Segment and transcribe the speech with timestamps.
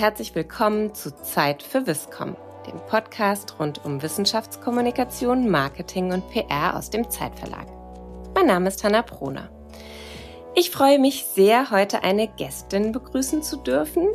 [0.00, 2.34] herzlich willkommen zu Zeit für Wisscom,
[2.66, 7.66] dem Podcast rund um Wissenschaftskommunikation, Marketing und PR aus dem Zeitverlag.
[8.34, 9.50] Mein Name ist Hanna Proner.
[10.54, 14.08] Ich freue mich sehr, heute eine Gästin begrüßen zu dürfen,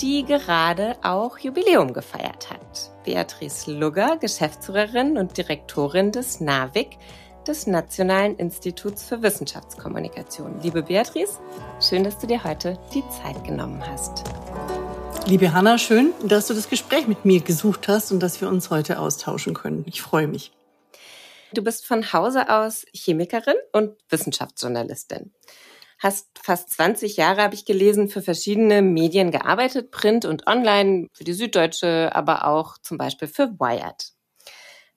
[0.00, 2.90] die gerade auch Jubiläum gefeiert hat.
[3.04, 6.98] Beatrice Lugger, Geschäftsführerin und Direktorin des NAVIC,
[7.46, 10.58] des Nationalen Instituts für Wissenschaftskommunikation.
[10.60, 11.38] Liebe Beatrice,
[11.80, 14.24] schön, dass du dir heute die Zeit genommen hast.
[15.30, 18.68] Liebe Hanna, schön, dass du das Gespräch mit mir gesucht hast und dass wir uns
[18.70, 19.84] heute austauschen können.
[19.86, 20.50] Ich freue mich.
[21.52, 25.32] Du bist von Hause aus Chemikerin und Wissenschaftsjournalistin.
[26.00, 31.22] Hast fast 20 Jahre, habe ich gelesen, für verschiedene Medien gearbeitet, Print und Online, für
[31.22, 34.10] die Süddeutsche, aber auch zum Beispiel für Wired.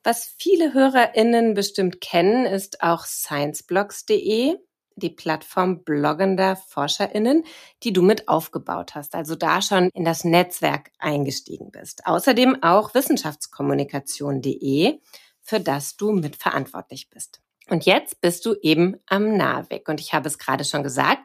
[0.04, 4.56] Was viele HörerInnen bestimmt kennen, ist auch scienceblogs.de,
[4.96, 7.44] die Plattform bloggender ForscherInnen,
[7.84, 12.06] die du mit aufgebaut hast, also da schon in das Netzwerk eingestiegen bist.
[12.06, 15.00] Außerdem auch wissenschaftskommunikation.de,
[15.42, 17.42] für das du mitverantwortlich bist.
[17.70, 19.88] Und jetzt bist du eben am NAVIC.
[19.88, 21.22] Und ich habe es gerade schon gesagt,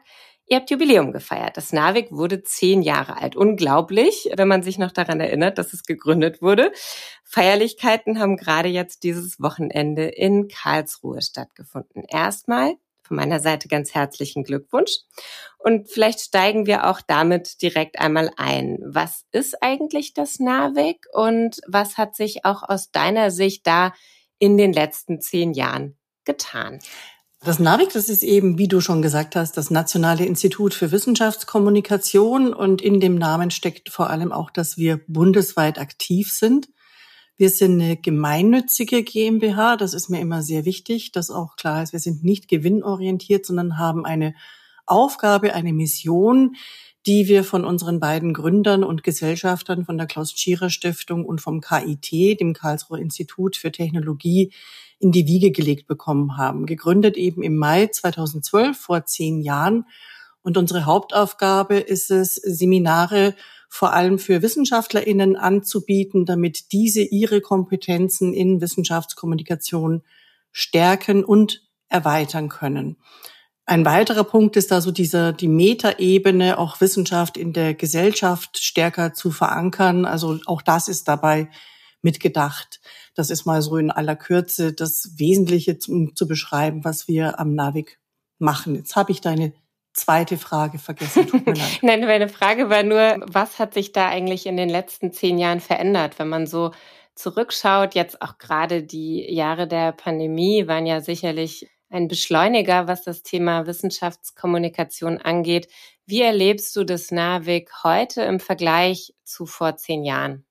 [0.51, 1.57] Ihr habt Jubiläum gefeiert.
[1.57, 3.35] Das NAVIC wurde zehn Jahre alt.
[3.35, 6.71] Unglaublich, wenn man sich noch daran erinnert, dass es gegründet wurde.
[7.23, 12.03] Feierlichkeiten haben gerade jetzt dieses Wochenende in Karlsruhe stattgefunden.
[12.07, 12.73] Erstmal
[13.09, 14.99] von meiner Seite ganz herzlichen Glückwunsch.
[15.57, 18.77] Und vielleicht steigen wir auch damit direkt einmal ein.
[18.85, 23.93] Was ist eigentlich das NAVIC und was hat sich auch aus deiner Sicht da
[24.37, 26.79] in den letzten zehn Jahren getan?
[27.41, 32.53] Das NAVIC, das ist eben, wie du schon gesagt hast, das Nationale Institut für Wissenschaftskommunikation
[32.53, 36.69] und in dem Namen steckt vor allem auch, dass wir bundesweit aktiv sind.
[37.39, 41.93] Wir sind eine gemeinnützige GmbH, das ist mir immer sehr wichtig, dass auch klar ist,
[41.93, 44.35] wir sind nicht gewinnorientiert, sondern haben eine
[44.85, 46.57] Aufgabe, eine Mission,
[47.05, 51.61] die wir von unseren beiden Gründern und Gesellschaftern von der Klaus Tschira Stiftung und vom
[51.61, 54.51] KIT, dem Karlsruher Institut für Technologie,
[54.99, 56.65] in die Wiege gelegt bekommen haben.
[56.65, 59.85] Gegründet eben im Mai 2012, vor zehn Jahren.
[60.41, 63.33] Und unsere Hauptaufgabe ist es, Seminare
[63.69, 70.01] vor allem für WissenschaftlerInnen anzubieten, damit diese ihre Kompetenzen in Wissenschaftskommunikation
[70.51, 72.97] stärken und erweitern können.
[73.65, 79.29] Ein weiterer Punkt ist also dieser, die Metaebene, auch Wissenschaft in der Gesellschaft stärker zu
[79.29, 80.05] verankern.
[80.05, 81.49] Also auch das ist dabei
[82.01, 82.81] mitgedacht.
[83.13, 87.53] Das ist mal so in aller Kürze das Wesentliche, um zu beschreiben, was wir am
[87.53, 87.99] NAVIC
[88.39, 88.73] machen.
[88.73, 89.53] Jetzt habe ich deine
[89.99, 91.27] zweite Frage vergessen.
[91.27, 91.79] Tut mir leid.
[91.81, 95.59] Nein, meine Frage war nur, was hat sich da eigentlich in den letzten zehn Jahren
[95.59, 96.71] verändert, wenn man so
[97.15, 97.95] zurückschaut?
[97.95, 103.65] Jetzt auch gerade die Jahre der Pandemie waren ja sicherlich ein Beschleuniger, was das Thema
[103.65, 105.67] Wissenschaftskommunikation angeht.
[106.05, 110.45] Wie erlebst du das NAVIC heute im Vergleich zu vor zehn Jahren?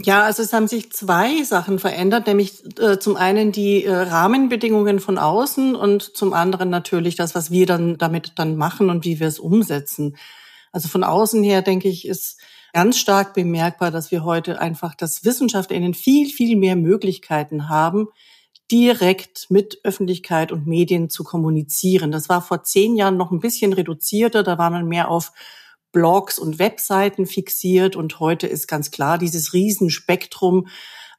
[0.00, 5.00] Ja, also es haben sich zwei Sachen verändert, nämlich äh, zum einen die äh, Rahmenbedingungen
[5.00, 9.18] von außen und zum anderen natürlich das, was wir dann damit dann machen und wie
[9.18, 10.16] wir es umsetzen.
[10.70, 12.38] Also von außen her denke ich, ist
[12.72, 18.06] ganz stark bemerkbar, dass wir heute einfach das WissenschaftlerInnen viel, viel mehr Möglichkeiten haben,
[18.70, 22.12] direkt mit Öffentlichkeit und Medien zu kommunizieren.
[22.12, 25.32] Das war vor zehn Jahren noch ein bisschen reduzierter, da war man mehr auf
[25.92, 30.68] Blogs und Webseiten fixiert und heute ist ganz klar dieses Riesenspektrum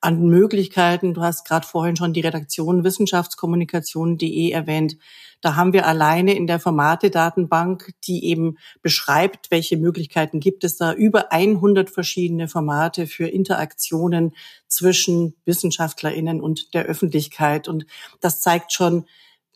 [0.01, 1.13] an Möglichkeiten.
[1.13, 4.97] Du hast gerade vorhin schon die Redaktion wissenschaftskommunikation.de erwähnt.
[5.41, 10.93] Da haben wir alleine in der Formate-Datenbank, die eben beschreibt, welche Möglichkeiten gibt es da,
[10.93, 14.35] über 100 verschiedene Formate für Interaktionen
[14.67, 17.67] zwischen WissenschaftlerInnen und der Öffentlichkeit.
[17.67, 17.85] Und
[18.19, 19.05] das zeigt schon,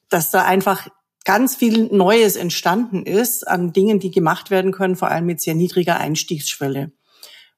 [0.10, 0.90] dass da einfach
[1.24, 5.56] ganz viel Neues entstanden ist an Dingen, die gemacht werden können, vor allem mit sehr
[5.56, 6.92] niedriger Einstiegsschwelle.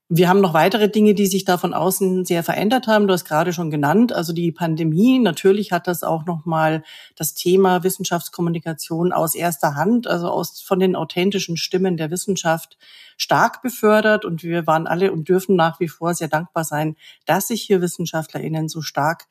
[0.08, 3.08] Wir haben noch weitere Dinge, die sich da von außen sehr verändert haben.
[3.08, 5.18] Du hast gerade schon genannt, also die Pandemie.
[5.18, 6.84] Natürlich hat das auch noch mal
[7.16, 12.78] das Thema Wissenschaftskommunikation aus erster Hand, also aus von den authentischen Stimmen der Wissenschaft
[13.18, 14.26] stark befördert.
[14.26, 17.82] Und wir waren alle und dürfen nach wie vor sehr dankbar sein, dass sich hier
[17.82, 19.26] WissenschaftlerInnen so stark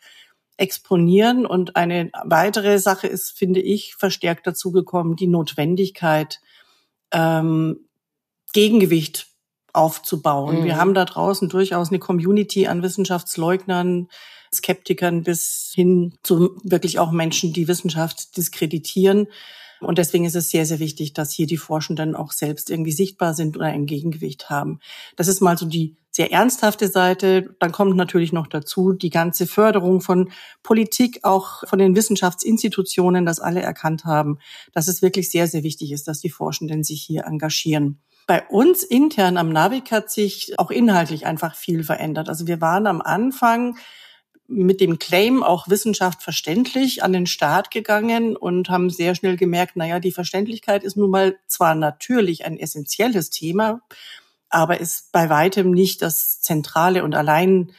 [0.57, 1.47] exponieren.
[1.47, 6.41] Und eine weitere Sache ist, finde ich, verstärkt dazugekommen, die Notwendigkeit,
[7.13, 7.89] ähm,
[8.53, 9.27] Gegengewicht
[9.73, 10.61] aufzubauen.
[10.61, 10.65] Mhm.
[10.65, 14.09] Wir haben da draußen durchaus eine Community an Wissenschaftsleugnern,
[14.53, 19.27] Skeptikern bis hin zu wirklich auch Menschen, die Wissenschaft diskreditieren.
[19.81, 23.35] Und deswegen ist es sehr, sehr wichtig, dass hier die Forschenden auch selbst irgendwie sichtbar
[23.35, 24.79] sind oder ein Gegengewicht haben.
[25.17, 27.57] Das ist mal so die sehr ernsthafte Seite.
[27.59, 30.31] Dann kommt natürlich noch dazu die ganze Förderung von
[30.63, 34.39] Politik, auch von den Wissenschaftsinstitutionen, dass alle erkannt haben,
[34.73, 37.99] dass es wirklich sehr, sehr wichtig ist, dass die Forschenden sich hier engagieren.
[38.27, 42.29] Bei uns intern am Navic hat sich auch inhaltlich einfach viel verändert.
[42.29, 43.77] Also wir waren am Anfang
[44.47, 49.75] mit dem Claim auch Wissenschaft verständlich an den Start gegangen und haben sehr schnell gemerkt,
[49.77, 53.81] naja, die Verständlichkeit ist nun mal zwar natürlich ein essentielles Thema,
[54.55, 57.73] aber ist bei weitem nicht das zentrale und allein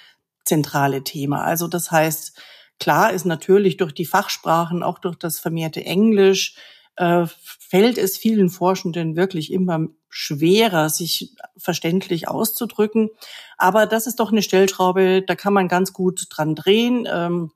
[0.44, 1.44] zentrale Thema.
[1.44, 2.40] Also das heißt,
[2.80, 6.56] klar ist natürlich durch die Fachsprachen, auch durch das vermehrte Englisch,
[6.98, 13.10] äh, fällt es vielen Forschenden wirklich immer schwerer, sich verständlich auszudrücken.
[13.58, 17.08] Aber das ist doch eine Stellschraube, da kann man ganz gut dran drehen.
[17.12, 17.52] Ähm,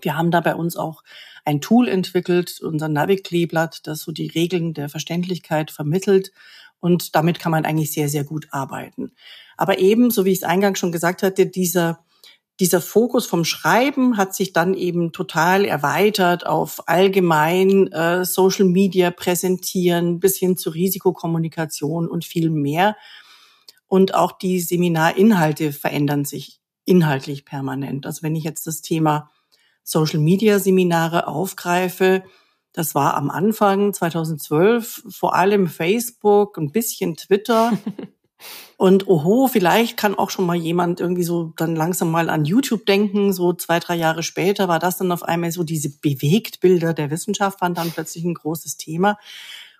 [0.00, 1.02] wir haben da bei uns auch
[1.44, 6.32] ein Tool entwickelt, unser Navi-Kleeblatt, das so die Regeln der Verständlichkeit vermittelt.
[6.82, 9.12] Und damit kann man eigentlich sehr, sehr gut arbeiten.
[9.56, 12.04] Aber eben, so wie ich es eingangs schon gesagt hatte, dieser
[12.60, 19.10] dieser Fokus vom Schreiben hat sich dann eben total erweitert auf allgemein äh, Social Media
[19.10, 22.96] präsentieren bis hin zu Risikokommunikation und viel mehr.
[23.88, 28.06] Und auch die Seminarinhalte verändern sich inhaltlich permanent.
[28.06, 29.30] Also wenn ich jetzt das Thema
[29.82, 32.22] Social Media Seminare aufgreife,
[32.72, 37.72] das war am Anfang 2012 vor allem Facebook, ein bisschen Twitter.
[38.76, 42.84] Und oho, vielleicht kann auch schon mal jemand irgendwie so dann langsam mal an YouTube
[42.86, 43.32] denken.
[43.32, 47.60] So zwei, drei Jahre später war das dann auf einmal so diese Bewegtbilder der Wissenschaft
[47.60, 49.18] waren dann plötzlich ein großes Thema.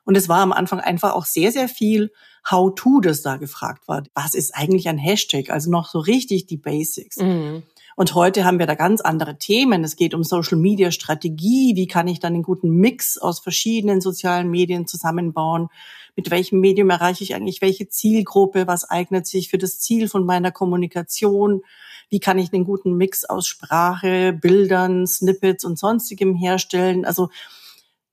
[0.04, 2.12] Und es war am Anfang einfach auch sehr, sehr viel
[2.48, 4.02] How-to, das da gefragt war.
[4.14, 5.50] Was ist eigentlich ein Hashtag?
[5.50, 7.16] Also noch so richtig die Basics.
[7.16, 7.62] Mhm.
[7.96, 9.84] Und heute haben wir da ganz andere Themen.
[9.84, 11.76] Es geht um Social Media Strategie.
[11.76, 15.68] Wie kann ich dann einen guten Mix aus verschiedenen sozialen Medien zusammenbauen?
[16.16, 18.66] Mit welchem Medium erreiche ich eigentlich welche Zielgruppe?
[18.66, 21.62] Was eignet sich für das Ziel von meiner Kommunikation?
[22.10, 27.04] Wie kann ich einen guten Mix aus Sprache, Bildern, Snippets und sonstigem herstellen?
[27.04, 27.30] Also,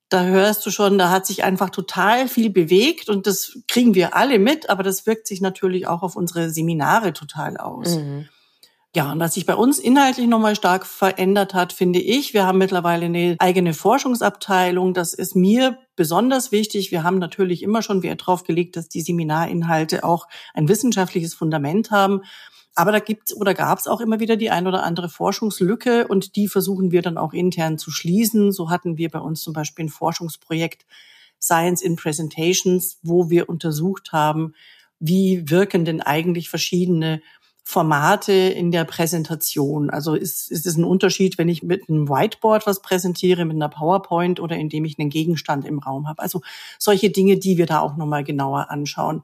[0.08, 4.16] da hörst du schon, da hat sich einfach total viel bewegt und das kriegen wir
[4.16, 7.98] alle mit, aber das wirkt sich natürlich auch auf unsere Seminare total aus.
[7.98, 8.28] Mhm.
[8.96, 12.58] Ja, und was sich bei uns inhaltlich nochmal stark verändert hat, finde ich, wir haben
[12.58, 14.96] mittlerweile eine eigene Forschungsabteilung.
[14.96, 16.90] Das ist mir besonders wichtig.
[16.90, 21.92] Wir haben natürlich immer schon Wert darauf gelegt, dass die Seminarinhalte auch ein wissenschaftliches Fundament
[21.92, 22.22] haben.
[22.74, 26.48] Aber da gibt's oder gab's auch immer wieder die ein oder andere Forschungslücke und die
[26.48, 28.52] versuchen wir dann auch intern zu schließen.
[28.52, 30.88] So hatten wir bei uns zum Beispiel ein Forschungsprojekt
[31.40, 34.54] Science in Presentations, wo wir untersucht haben,
[35.00, 37.22] wie wirken denn eigentlich verschiedene
[37.72, 39.92] Formate in der Präsentation.
[39.92, 43.70] Also ist, ist es ein Unterschied, wenn ich mit einem Whiteboard was präsentiere, mit einer
[43.70, 46.20] PowerPoint oder indem ich einen Gegenstand im Raum habe.
[46.20, 46.42] Also
[46.80, 49.22] solche Dinge, die wir da auch nochmal genauer anschauen.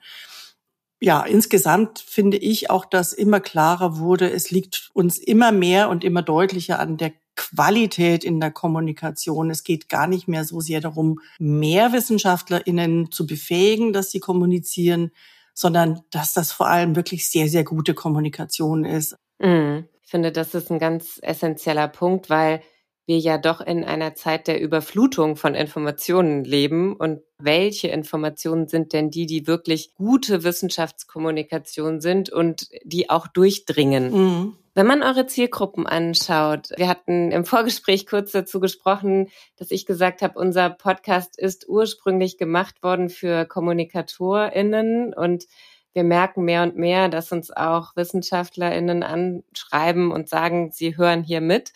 [1.02, 6.04] Ja, insgesamt finde ich auch, dass immer klarer wurde, es liegt uns immer mehr und
[6.04, 9.50] immer deutlicher an der Qualität in der Kommunikation.
[9.50, 15.10] Es geht gar nicht mehr so sehr darum, mehr WissenschaftlerInnen zu befähigen, dass sie kommunizieren,
[15.56, 19.16] sondern dass das vor allem wirklich sehr, sehr gute Kommunikation ist.
[19.40, 19.88] Mhm.
[20.04, 22.62] Ich finde, das ist ein ganz essentieller Punkt, weil
[23.06, 26.96] wir ja doch in einer Zeit der Überflutung von Informationen leben.
[26.96, 34.12] Und welche Informationen sind denn die, die wirklich gute Wissenschaftskommunikation sind und die auch durchdringen?
[34.12, 34.58] Mhm.
[34.74, 40.22] Wenn man eure Zielgruppen anschaut, wir hatten im Vorgespräch kurz dazu gesprochen, dass ich gesagt
[40.22, 45.46] habe, unser Podcast ist ursprünglich gemacht worden für KommunikatorInnen und
[45.94, 51.40] wir merken mehr und mehr, dass uns auch WissenschaftlerInnen anschreiben und sagen, sie hören hier
[51.40, 51.72] mit,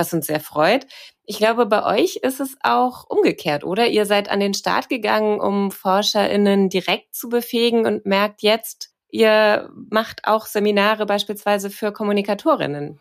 [0.00, 0.86] was uns sehr freut.
[1.24, 3.86] Ich glaube, bei euch ist es auch umgekehrt, oder?
[3.86, 9.70] Ihr seid an den Start gegangen, um ForscherInnen direkt zu befähigen und merkt jetzt, Ihr
[9.90, 13.00] macht auch Seminare beispielsweise für Kommunikatorinnen.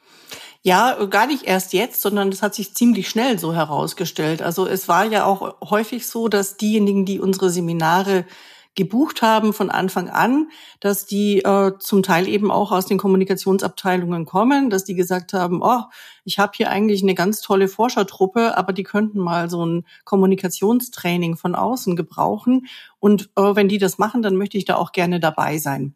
[0.62, 4.42] Ja, gar nicht erst jetzt, sondern das hat sich ziemlich schnell so herausgestellt.
[4.42, 8.26] Also es war ja auch häufig so, dass diejenigen, die unsere Seminare
[8.76, 10.50] gebucht haben von Anfang an,
[10.80, 15.62] dass die äh, zum Teil eben auch aus den Kommunikationsabteilungen kommen, dass die gesagt haben,
[15.62, 15.82] oh,
[16.24, 21.36] ich habe hier eigentlich eine ganz tolle Forschertruppe, aber die könnten mal so ein Kommunikationstraining
[21.36, 22.68] von außen gebrauchen.
[23.00, 25.96] Und äh, wenn die das machen, dann möchte ich da auch gerne dabei sein.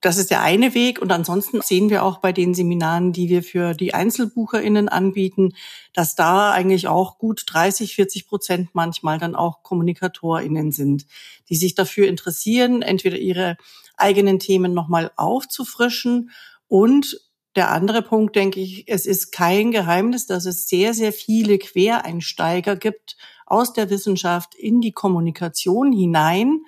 [0.00, 1.00] Das ist der eine Weg.
[1.00, 5.52] Und ansonsten sehen wir auch bei den Seminaren, die wir für die EinzelbucherInnen anbieten,
[5.92, 11.06] dass da eigentlich auch gut 30, 40 Prozent manchmal dann auch KommunikatorInnen sind,
[11.48, 13.56] die sich dafür interessieren, entweder ihre
[13.96, 16.30] eigenen Themen nochmal aufzufrischen
[16.66, 17.20] und
[17.56, 22.76] der andere Punkt, denke ich, es ist kein Geheimnis, dass es sehr, sehr viele Quereinsteiger
[22.76, 26.60] gibt aus der Wissenschaft in die Kommunikation hinein,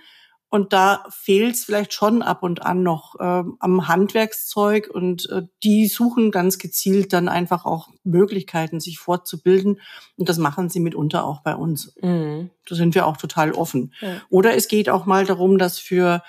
[0.53, 5.45] und da fehlt es vielleicht schon ab und an noch äh, am Handwerkszeug und äh,
[5.63, 9.81] die suchen ganz gezielt dann einfach auch Möglichkeiten, sich fortzubilden.
[10.19, 11.97] Und das machen sie mitunter auch bei uns.
[12.03, 12.51] Mhm.
[12.69, 13.95] Da sind wir auch total offen.
[14.03, 14.21] Ja.
[14.29, 16.23] Oder es geht auch mal darum, dass für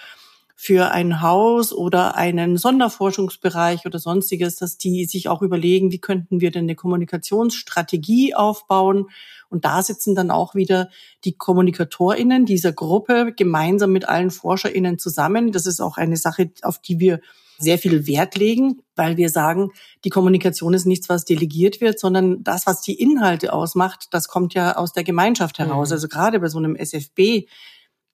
[0.63, 6.39] für ein Haus oder einen Sonderforschungsbereich oder sonstiges, dass die sich auch überlegen, wie könnten
[6.39, 9.07] wir denn eine Kommunikationsstrategie aufbauen.
[9.49, 10.87] Und da sitzen dann auch wieder
[11.25, 15.51] die KommunikatorInnen dieser Gruppe gemeinsam mit allen ForscherInnen zusammen.
[15.51, 17.19] Das ist auch eine Sache, auf die wir
[17.57, 19.71] sehr viel Wert legen, weil wir sagen,
[20.05, 24.53] die Kommunikation ist nichts, was delegiert wird, sondern das, was die Inhalte ausmacht, das kommt
[24.53, 25.89] ja aus der Gemeinschaft heraus.
[25.89, 25.93] Mhm.
[25.93, 27.47] Also gerade bei so einem SFB,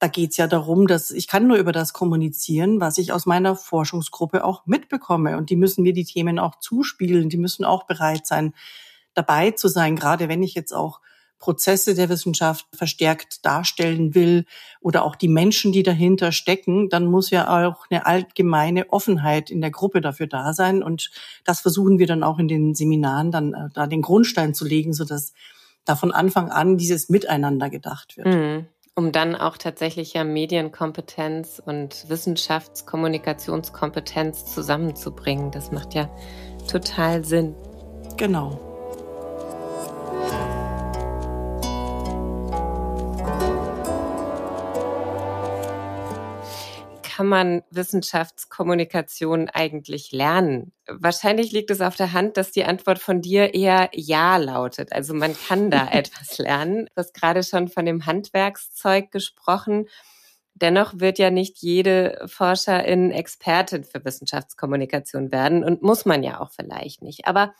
[0.00, 3.54] da geht's ja darum, dass ich kann nur über das kommunizieren, was ich aus meiner
[3.54, 5.36] Forschungsgruppe auch mitbekomme.
[5.36, 8.54] Und die müssen mir die Themen auch zuspielen, die müssen auch bereit sein,
[9.14, 11.00] dabei zu sein, gerade wenn ich jetzt auch
[11.38, 14.44] Prozesse der Wissenschaft verstärkt darstellen will
[14.80, 19.60] oder auch die Menschen, die dahinter stecken, dann muss ja auch eine allgemeine Offenheit in
[19.60, 20.82] der Gruppe dafür da sein.
[20.82, 21.10] Und
[21.44, 24.92] das versuchen wir dann auch in den Seminaren dann äh, da den Grundstein zu legen,
[24.92, 25.32] sodass
[25.84, 28.26] da von Anfang an dieses Miteinander gedacht wird.
[28.26, 28.66] Mhm.
[28.94, 35.50] Um dann auch tatsächlich ja Medienkompetenz und Wissenschaftskommunikationskompetenz zusammenzubringen.
[35.50, 36.10] Das macht ja
[36.70, 37.56] total Sinn.
[38.16, 38.69] Genau.
[47.20, 50.72] Kann man Wissenschaftskommunikation eigentlich lernen?
[50.86, 54.94] Wahrscheinlich liegt es auf der Hand, dass die Antwort von dir eher Ja lautet.
[54.94, 56.86] Also man kann da etwas lernen.
[56.86, 59.86] Du hast gerade schon von dem Handwerkszeug gesprochen.
[60.54, 66.52] Dennoch wird ja nicht jede Forscherin Expertin für Wissenschaftskommunikation werden und muss man ja auch
[66.52, 67.26] vielleicht nicht.
[67.26, 67.52] Aber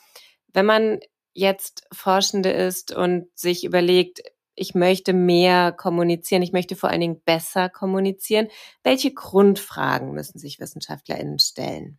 [0.55, 1.01] wenn man
[1.35, 4.23] jetzt Forschende ist und sich überlegt,
[4.61, 8.49] ich möchte mehr kommunizieren, ich möchte vor allen Dingen besser kommunizieren.
[8.83, 11.99] Welche Grundfragen müssen sich WissenschaftlerInnen stellen?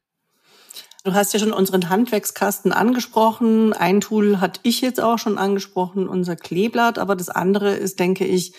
[1.03, 3.73] Du hast ja schon unseren Handwerkskasten angesprochen.
[3.73, 6.99] Ein Tool hatte ich jetzt auch schon angesprochen, unser Kleeblatt.
[6.99, 8.53] Aber das andere ist, denke ich,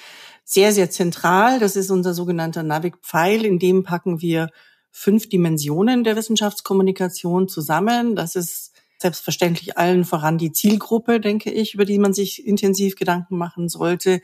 [0.45, 1.61] sehr, sehr zentral.
[1.61, 3.45] Das ist unser sogenannter Navic-Pfeil.
[3.45, 4.49] In dem packen wir
[4.91, 8.17] fünf Dimensionen der Wissenschaftskommunikation zusammen.
[8.17, 8.72] Das ist
[9.03, 14.21] selbstverständlich allen voran die Zielgruppe, denke ich, über die man sich intensiv Gedanken machen sollte.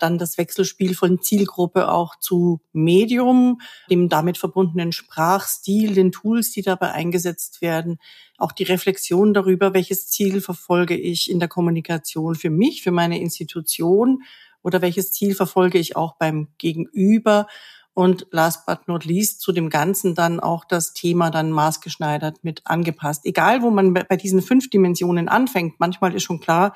[0.00, 6.62] Dann das Wechselspiel von Zielgruppe auch zu Medium, dem damit verbundenen Sprachstil, den Tools, die
[6.62, 7.98] dabei eingesetzt werden.
[8.36, 13.20] Auch die Reflexion darüber, welches Ziel verfolge ich in der Kommunikation für mich, für meine
[13.20, 14.22] Institution
[14.62, 17.46] oder welches Ziel verfolge ich auch beim Gegenüber
[17.94, 22.62] und last but not least zu dem Ganzen dann auch das Thema dann maßgeschneidert mit
[22.64, 23.24] angepasst.
[23.24, 26.74] Egal, wo man bei diesen fünf Dimensionen anfängt, manchmal ist schon klar,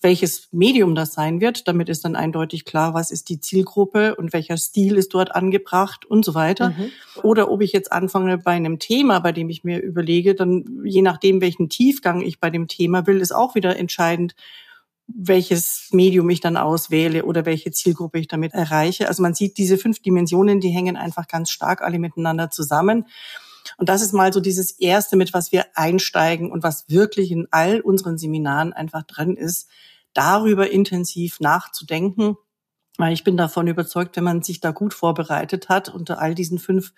[0.00, 1.66] welches Medium das sein wird.
[1.66, 6.04] Damit ist dann eindeutig klar, was ist die Zielgruppe und welcher Stil ist dort angebracht
[6.06, 6.70] und so weiter.
[6.70, 6.90] Mhm.
[7.22, 11.02] Oder ob ich jetzt anfange bei einem Thema, bei dem ich mir überlege, dann je
[11.02, 14.34] nachdem, welchen Tiefgang ich bei dem Thema will, ist auch wieder entscheidend,
[15.08, 19.08] welches Medium ich dann auswähle oder welche Zielgruppe ich damit erreiche.
[19.08, 23.06] Also man sieht diese fünf Dimensionen, die hängen einfach ganz stark alle miteinander zusammen.
[23.78, 27.48] Und das ist mal so dieses erste, mit was wir einsteigen und was wirklich in
[27.50, 29.68] all unseren Seminaren einfach drin ist,
[30.12, 32.36] darüber intensiv nachzudenken.
[32.98, 36.58] Weil ich bin davon überzeugt, wenn man sich da gut vorbereitet hat unter all diesen
[36.58, 36.92] fünf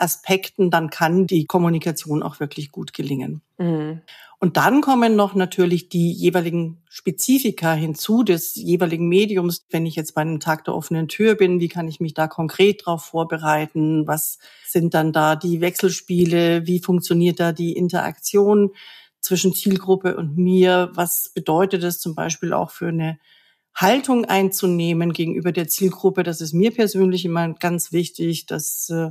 [0.00, 3.42] Aspekten, dann kann die Kommunikation auch wirklich gut gelingen.
[3.58, 4.00] Mhm.
[4.42, 9.66] Und dann kommen noch natürlich die jeweiligen Spezifika hinzu des jeweiligen Mediums.
[9.68, 12.26] Wenn ich jetzt bei einem Tag der offenen Tür bin, wie kann ich mich da
[12.26, 14.06] konkret darauf vorbereiten?
[14.06, 16.66] Was sind dann da die Wechselspiele?
[16.66, 18.70] Wie funktioniert da die Interaktion
[19.20, 20.90] zwischen Zielgruppe und mir?
[20.94, 23.18] Was bedeutet es zum Beispiel auch für eine
[23.74, 26.22] Haltung einzunehmen gegenüber der Zielgruppe?
[26.22, 29.10] Das ist mir persönlich immer ganz wichtig, dass äh,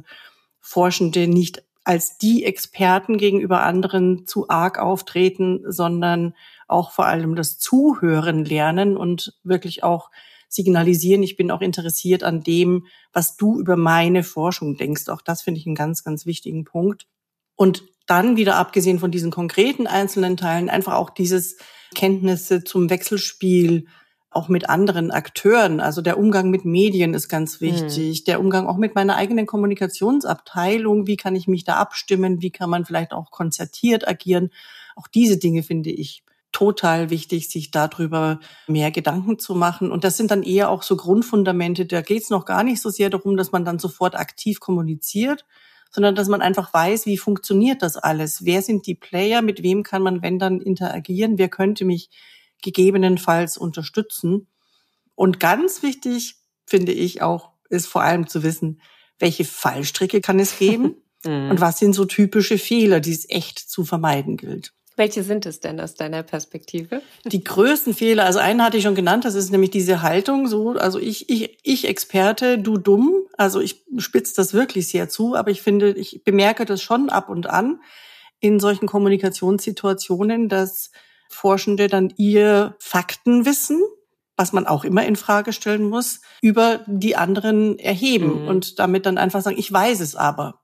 [0.60, 6.36] Forschende nicht als die Experten gegenüber anderen zu arg auftreten, sondern
[6.68, 10.12] auch vor allem das Zuhören lernen und wirklich auch
[10.50, 15.08] signalisieren, ich bin auch interessiert an dem, was du über meine Forschung denkst.
[15.10, 17.08] Auch das finde ich einen ganz, ganz wichtigen Punkt.
[17.56, 21.58] Und dann wieder abgesehen von diesen konkreten einzelnen Teilen einfach auch dieses
[21.96, 23.86] Kenntnisse zum Wechselspiel,
[24.32, 25.80] auch mit anderen Akteuren.
[25.80, 27.66] Also der Umgang mit Medien ist ganz mhm.
[27.66, 28.22] wichtig.
[28.22, 28.26] Mhm.
[28.26, 31.08] Der Umgang auch mit meiner eigenen Kommunikationsabteilung.
[31.08, 32.42] Wie kann ich mich da abstimmen?
[32.42, 34.52] Wie kann man vielleicht auch konzertiert agieren?
[34.96, 39.92] Auch diese Dinge finde ich total wichtig, sich darüber mehr Gedanken zu machen.
[39.92, 41.86] Und das sind dann eher auch so Grundfundamente.
[41.86, 45.46] Da geht es noch gar nicht so sehr darum, dass man dann sofort aktiv kommuniziert,
[45.92, 48.46] sondern dass man einfach weiß, wie funktioniert das alles?
[48.46, 49.42] Wer sind die Player?
[49.42, 51.38] Mit wem kann man, wenn dann, interagieren?
[51.38, 52.10] Wer könnte mich
[52.62, 54.48] gegebenenfalls unterstützen.
[55.16, 56.36] Und ganz wichtig
[56.66, 58.82] finde ich auch, ist vor allem zu wissen,
[59.20, 61.52] welche Fallstricke kann es geben mhm.
[61.52, 64.74] und was sind so typische Fehler, die es echt zu vermeiden gilt.
[65.00, 67.02] Welche sind es denn aus deiner Perspektive?
[67.24, 70.72] Die größten Fehler, also einen hatte ich schon genannt, das ist nämlich diese Haltung, so,
[70.72, 73.14] also ich, ich, ich Experte, du dumm.
[73.38, 77.30] Also ich spitze das wirklich sehr zu, aber ich finde, ich bemerke das schon ab
[77.30, 77.80] und an
[78.42, 80.92] in solchen Kommunikationssituationen, dass
[81.30, 83.82] Forschende dann ihr Faktenwissen,
[84.36, 88.48] was man auch immer in Frage stellen muss, über die anderen erheben mhm.
[88.48, 90.62] und damit dann einfach sagen, ich weiß es aber.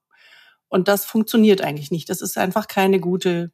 [0.68, 2.10] Und das funktioniert eigentlich nicht.
[2.10, 3.52] Das ist einfach keine gute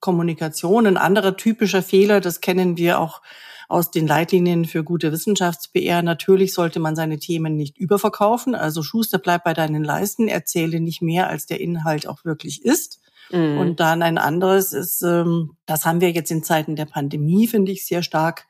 [0.00, 0.86] Kommunikation.
[0.86, 3.20] Ein anderer typischer Fehler, das kennen wir auch
[3.68, 6.02] aus den Leitlinien für gute Wissenschafts-PR.
[6.02, 8.54] Natürlich sollte man seine Themen nicht überverkaufen.
[8.54, 13.00] Also Schuster, bleib bei deinen Leisten, erzähle nicht mehr, als der Inhalt auch wirklich ist.
[13.30, 13.58] Mhm.
[13.58, 17.72] Und dann ein anderes ist, ähm, das haben wir jetzt in Zeiten der Pandemie, finde
[17.72, 18.46] ich, sehr stark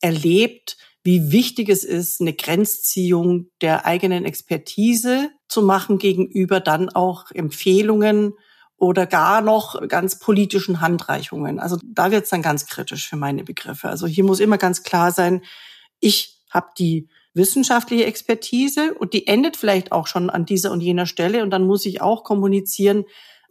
[0.00, 7.30] erlebt, wie wichtig es ist, eine Grenzziehung der eigenen Expertise zu machen gegenüber dann auch
[7.30, 8.32] Empfehlungen
[8.76, 11.58] oder gar noch ganz politischen Handreichungen.
[11.58, 13.88] Also da wird es dann ganz kritisch für meine Begriffe.
[13.88, 15.42] Also hier muss immer ganz klar sein,
[16.00, 21.06] ich habe die wissenschaftliche Expertise und die endet vielleicht auch schon an dieser und jener
[21.06, 23.04] Stelle und dann muss ich auch kommunizieren,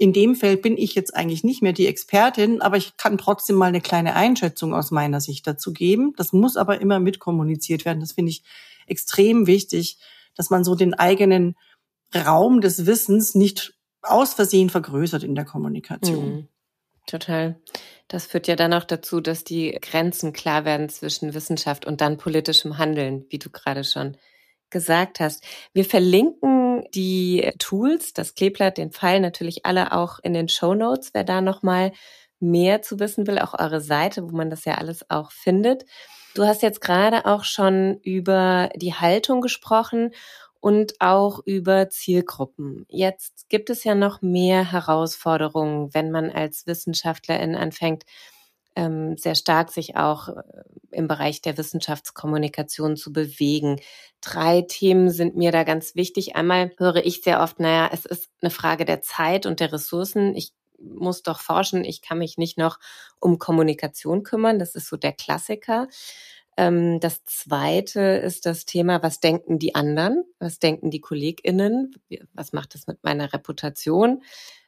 [0.03, 3.55] in dem Feld bin ich jetzt eigentlich nicht mehr die Expertin, aber ich kann trotzdem
[3.55, 6.13] mal eine kleine Einschätzung aus meiner Sicht dazu geben.
[6.17, 8.01] Das muss aber immer mitkommuniziert werden.
[8.01, 8.43] Das finde ich
[8.85, 9.97] extrem wichtig,
[10.35, 11.55] dass man so den eigenen
[12.13, 16.25] Raum des Wissens nicht aus Versehen vergrößert in der Kommunikation.
[16.25, 16.47] Mhm.
[17.07, 17.55] Total.
[18.09, 22.17] Das führt ja dann auch dazu, dass die Grenzen klar werden zwischen Wissenschaft und dann
[22.17, 24.17] politischem Handeln, wie du gerade schon
[24.73, 25.45] gesagt hast.
[25.71, 31.11] Wir verlinken die Tools, das Kleeblatt, den Pfeil natürlich alle auch in den Show Notes,
[31.13, 31.93] wer da nochmal
[32.41, 35.85] mehr zu wissen will, auch eure Seite, wo man das ja alles auch findet.
[36.35, 40.11] Du hast jetzt gerade auch schon über die Haltung gesprochen
[40.59, 42.85] und auch über Zielgruppen.
[42.89, 48.03] Jetzt gibt es ja noch mehr Herausforderungen, wenn man als Wissenschaftlerin anfängt,
[48.75, 50.43] ähm, sehr stark sich auch äh,
[50.91, 53.79] im Bereich der Wissenschaftskommunikation zu bewegen.
[54.21, 56.35] Drei Themen sind mir da ganz wichtig.
[56.35, 60.35] Einmal höre ich sehr oft, naja, es ist eine Frage der Zeit und der Ressourcen.
[60.35, 62.79] Ich muss doch forschen, ich kann mich nicht noch
[63.19, 64.59] um Kommunikation kümmern.
[64.59, 65.87] Das ist so der Klassiker.
[66.57, 70.23] Ähm, das zweite ist das Thema, was denken die anderen?
[70.39, 71.95] Was denken die KollegInnen?
[72.33, 74.23] Was macht das mit meiner Reputation?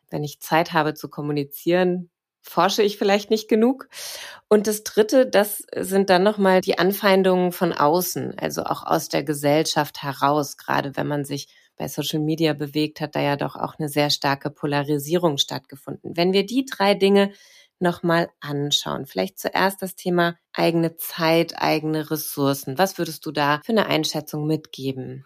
[0.10, 2.10] Wenn ich Zeit habe zu kommunizieren,
[2.48, 3.90] forsche ich vielleicht nicht genug.
[4.48, 9.24] Und das dritte, das sind dann nochmal die Anfeindungen von außen, also auch aus der
[9.24, 13.76] Gesellschaft heraus, gerade wenn man sich bei Social Media bewegt, hat da ja doch auch
[13.78, 16.16] eine sehr starke Polarisierung stattgefunden.
[16.16, 17.34] Wenn wir die drei Dinge
[17.80, 19.06] nochmal anschauen.
[19.06, 22.78] Vielleicht zuerst das Thema eigene Zeit, eigene Ressourcen.
[22.78, 25.26] Was würdest du da für eine Einschätzung mitgeben?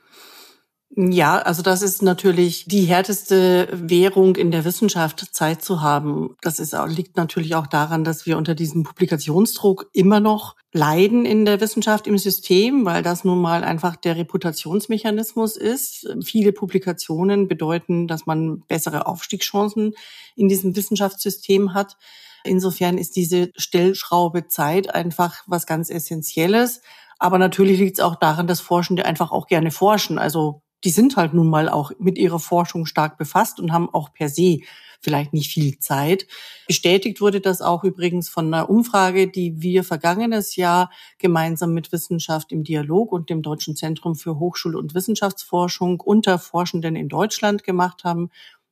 [0.96, 6.36] Ja, also das ist natürlich die härteste Währung in der Wissenschaft, Zeit zu haben.
[6.42, 11.46] Das ist, liegt natürlich auch daran, dass wir unter diesem Publikationsdruck immer noch leiden in
[11.46, 16.08] der Wissenschaft im System, weil das nun mal einfach der Reputationsmechanismus ist.
[16.26, 19.94] Viele Publikationen bedeuten, dass man bessere Aufstiegschancen
[20.36, 21.98] in diesem Wissenschaftssystem hat.
[22.44, 26.82] Insofern ist diese Stellschraube Zeit einfach was ganz Essentielles.
[27.20, 30.18] Aber natürlich liegt es auch daran, dass Forschende einfach auch gerne forschen.
[30.18, 34.14] Also die sind halt nun mal auch mit ihrer Forschung stark befasst und haben auch
[34.14, 34.60] per se
[35.02, 36.28] vielleicht nicht viel Zeit.
[36.68, 42.52] Bestätigt wurde das auch übrigens von einer Umfrage, die wir vergangenes Jahr gemeinsam mit Wissenschaft
[42.52, 48.04] im Dialog und dem Deutschen Zentrum für Hochschul- und Wissenschaftsforschung unter Forschenden in Deutschland gemacht
[48.04, 48.30] haben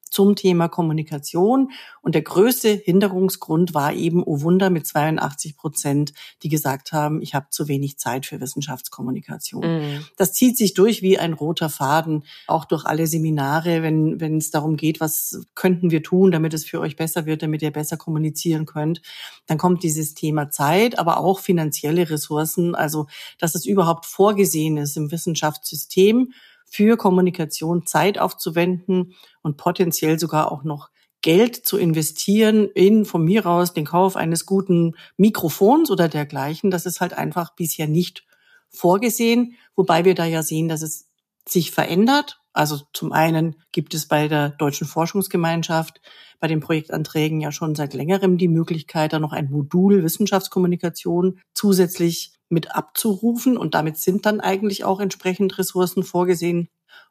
[0.09, 1.71] zum Thema Kommunikation.
[2.01, 7.35] Und der größte Hinderungsgrund war eben, oh Wunder, mit 82 Prozent, die gesagt haben, ich
[7.35, 9.81] habe zu wenig Zeit für Wissenschaftskommunikation.
[9.81, 10.05] Mhm.
[10.15, 14.51] Das zieht sich durch wie ein roter Faden, auch durch alle Seminare, wenn, wenn es
[14.51, 17.97] darum geht, was könnten wir tun, damit es für euch besser wird, damit ihr besser
[17.97, 19.01] kommunizieren könnt.
[19.45, 24.97] Dann kommt dieses Thema Zeit, aber auch finanzielle Ressourcen, also dass es überhaupt vorgesehen ist
[24.97, 26.33] im Wissenschaftssystem
[26.69, 30.89] für Kommunikation Zeit aufzuwenden und potenziell sogar auch noch
[31.21, 36.69] Geld zu investieren in von mir aus den Kauf eines guten Mikrofons oder dergleichen.
[36.69, 38.25] Das ist halt einfach bisher nicht
[38.69, 41.09] vorgesehen, wobei wir da ja sehen, dass es
[41.47, 42.39] sich verändert.
[42.57, 46.01] Also zum einen gibt es bei der Deutschen Forschungsgemeinschaft
[46.39, 52.33] bei den Projektanträgen ja schon seit längerem die Möglichkeit, da noch ein Modul Wissenschaftskommunikation zusätzlich
[52.49, 53.57] mit abzurufen.
[53.57, 56.67] Und damit sind dann eigentlich auch entsprechend Ressourcen vorgesehen.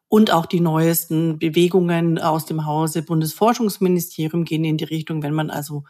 [0.09, 5.51] Und auch die neuesten Bewegungen aus dem Hause Bundesforschungsministerium gehen in die Richtung, wenn man
[5.51, 5.85] also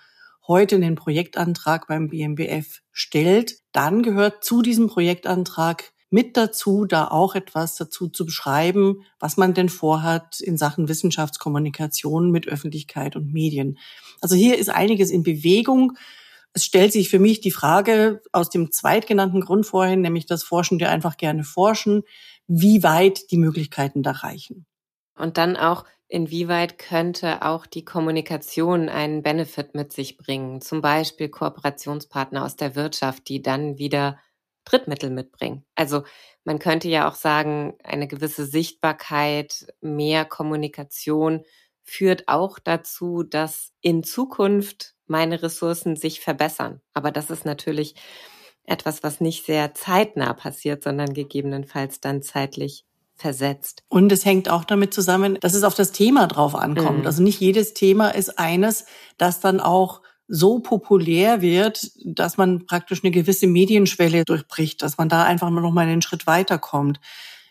[0.46, 7.34] heute einen Projektantrag beim BMBF stellt, dann gehört zu diesem Projektantrag mit dazu, da auch
[7.34, 13.76] etwas dazu zu beschreiben, was man denn vorhat in Sachen Wissenschaftskommunikation mit Öffentlichkeit und Medien.
[14.22, 15.98] Also hier ist einiges in Bewegung.
[16.54, 20.88] Es stellt sich für mich die Frage aus dem zweitgenannten Grund vorhin, nämlich dass Forschende
[20.88, 22.02] einfach gerne forschen,
[22.46, 24.64] wie weit die Möglichkeiten da reichen.
[25.18, 30.62] Und dann auch, inwieweit könnte auch die Kommunikation einen Benefit mit sich bringen?
[30.62, 34.18] Zum Beispiel Kooperationspartner aus der Wirtschaft, die dann wieder
[34.66, 35.64] Drittmittel mitbringen.
[35.74, 36.02] Also
[36.44, 41.44] man könnte ja auch sagen, eine gewisse Sichtbarkeit, mehr Kommunikation
[41.82, 46.80] führt auch dazu, dass in Zukunft meine Ressourcen sich verbessern.
[46.92, 47.94] Aber das ist natürlich
[48.64, 53.82] etwas, was nicht sehr zeitnah passiert, sondern gegebenenfalls dann zeitlich versetzt.
[53.88, 57.00] Und es hängt auch damit zusammen, dass es auf das Thema drauf ankommt.
[57.00, 57.06] Mhm.
[57.06, 63.02] Also nicht jedes Thema ist eines, das dann auch so populär wird, dass man praktisch
[63.04, 67.00] eine gewisse Medienschwelle durchbricht, dass man da einfach noch mal einen Schritt weiterkommt.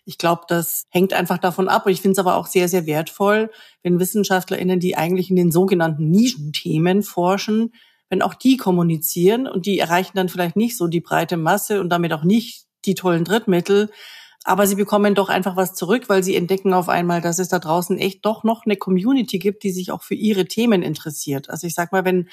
[0.04, 1.88] Ich glaube, das hängt einfach davon ab.
[1.88, 3.50] Ich finde es aber auch sehr, sehr wertvoll,
[3.82, 7.74] wenn WissenschaftlerInnen, die eigentlich in den sogenannten Nischenthemen forschen,
[8.10, 11.90] wenn auch die kommunizieren und die erreichen dann vielleicht nicht so die breite Masse und
[11.90, 13.90] damit auch nicht die tollen Drittmittel,
[14.44, 17.58] aber sie bekommen doch einfach was zurück, weil sie entdecken auf einmal, dass es da
[17.58, 21.50] draußen echt doch noch eine Community gibt, die sich auch für ihre Themen interessiert.
[21.50, 22.30] Also ich sag mal, wenn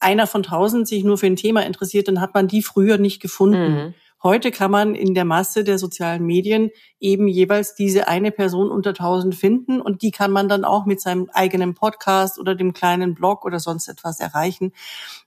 [0.00, 3.20] einer von tausend sich nur für ein Thema interessiert, dann hat man die früher nicht
[3.20, 3.72] gefunden.
[3.72, 3.94] Mhm.
[4.22, 8.92] Heute kann man in der Masse der sozialen Medien eben jeweils diese eine Person unter
[8.92, 13.14] tausend finden und die kann man dann auch mit seinem eigenen Podcast oder dem kleinen
[13.14, 14.72] Blog oder sonst etwas erreichen.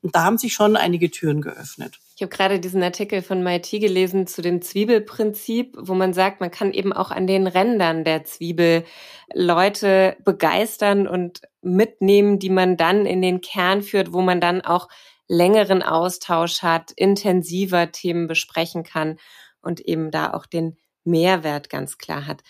[0.04, 2.00] Und da haben sich schon einige Türen geöffnet.
[2.16, 6.52] Ich habe gerade diesen Artikel von MIT gelesen zu dem Zwiebelprinzip, wo man sagt, man
[6.52, 8.86] kann eben auch an den Rändern der Zwiebel
[9.34, 14.90] Leute begeistern und mitnehmen, die man dann in den Kern führt, wo man dann auch
[15.28, 19.18] längeren Austausch hat, intensiver Themen besprechen kann
[19.62, 22.44] und eben da auch den Mehrwert ganz klar hat.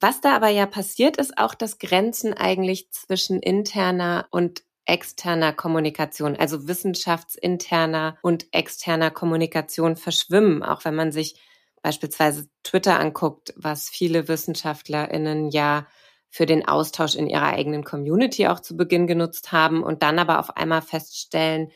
[0.00, 6.36] Was da aber ja passiert, ist auch, dass Grenzen eigentlich zwischen interner und externer Kommunikation,
[6.36, 11.40] also wissenschaftsinterner und externer Kommunikation verschwimmen, auch wenn man sich
[11.82, 15.86] beispielsweise Twitter anguckt, was viele WissenschaftlerInnen ja
[16.30, 20.38] für den Austausch in ihrer eigenen Community auch zu Beginn genutzt haben und dann aber
[20.38, 21.70] auf einmal feststellen,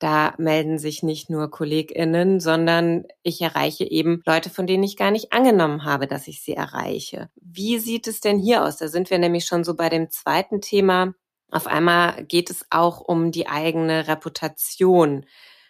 [0.00, 5.10] da melden sich nicht nur KollegInnen, sondern ich erreiche eben Leute, von denen ich gar
[5.10, 7.28] nicht angenommen habe, dass ich sie erreiche.
[7.36, 8.78] Wie sieht es denn hier aus?
[8.78, 11.12] Da sind wir nämlich schon so bei dem zweiten Thema.
[11.50, 15.26] Auf einmal geht es auch um die eigene Reputation.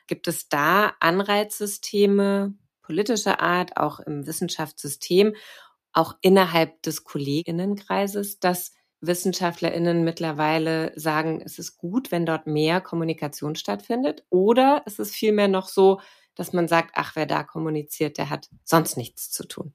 [0.06, 5.34] Gibt es da Anreizsysteme politischer Art, auch im Wissenschaftssystem,
[5.92, 13.56] auch innerhalb des Kolleginnenkreises, dass WissenschaftlerInnen mittlerweile sagen, es ist gut, wenn dort mehr Kommunikation
[13.56, 14.24] stattfindet?
[14.28, 16.00] Oder ist es vielmehr noch so,
[16.34, 19.74] dass man sagt, ach, wer da kommuniziert, der hat sonst nichts zu tun?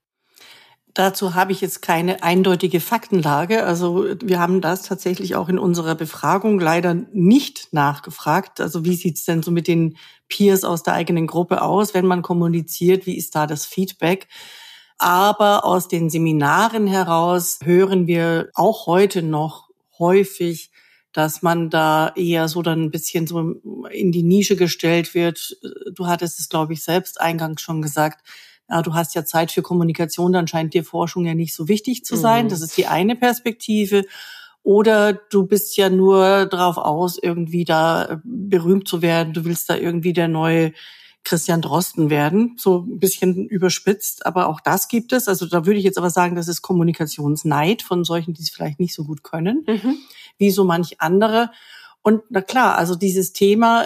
[0.95, 3.65] Dazu habe ich jetzt keine eindeutige Faktenlage.
[3.65, 8.61] Also wir haben das tatsächlich auch in unserer Befragung leider nicht nachgefragt.
[8.61, 9.97] Also wie sieht's denn so mit den
[10.29, 13.05] Peers aus der eigenen Gruppe aus, wenn man kommuniziert?
[13.05, 14.29] Wie ist da das Feedback?
[14.97, 19.67] Aber aus den Seminaren heraus hören wir auch heute noch
[19.99, 20.71] häufig,
[21.11, 23.55] dass man da eher so dann ein bisschen so
[23.91, 25.57] in die Nische gestellt wird.
[25.93, 28.25] Du hattest es, glaube ich, selbst eingangs schon gesagt.
[28.69, 32.03] Ja, du hast ja Zeit für Kommunikation, dann scheint dir Forschung ja nicht so wichtig
[32.03, 32.45] zu sein.
[32.45, 32.49] Mhm.
[32.49, 34.05] Das ist die eine Perspektive.
[34.63, 39.33] Oder du bist ja nur darauf aus, irgendwie da berühmt zu werden.
[39.33, 40.73] Du willst da irgendwie der neue
[41.25, 45.27] Christian Drosten werden, so ein bisschen überspitzt, aber auch das gibt es.
[45.27, 48.79] Also da würde ich jetzt aber sagen, das ist Kommunikationsneid von solchen, die es vielleicht
[48.79, 49.97] nicht so gut können, mhm.
[50.37, 51.51] wie so manch andere.
[52.01, 53.85] Und na klar, also dieses Thema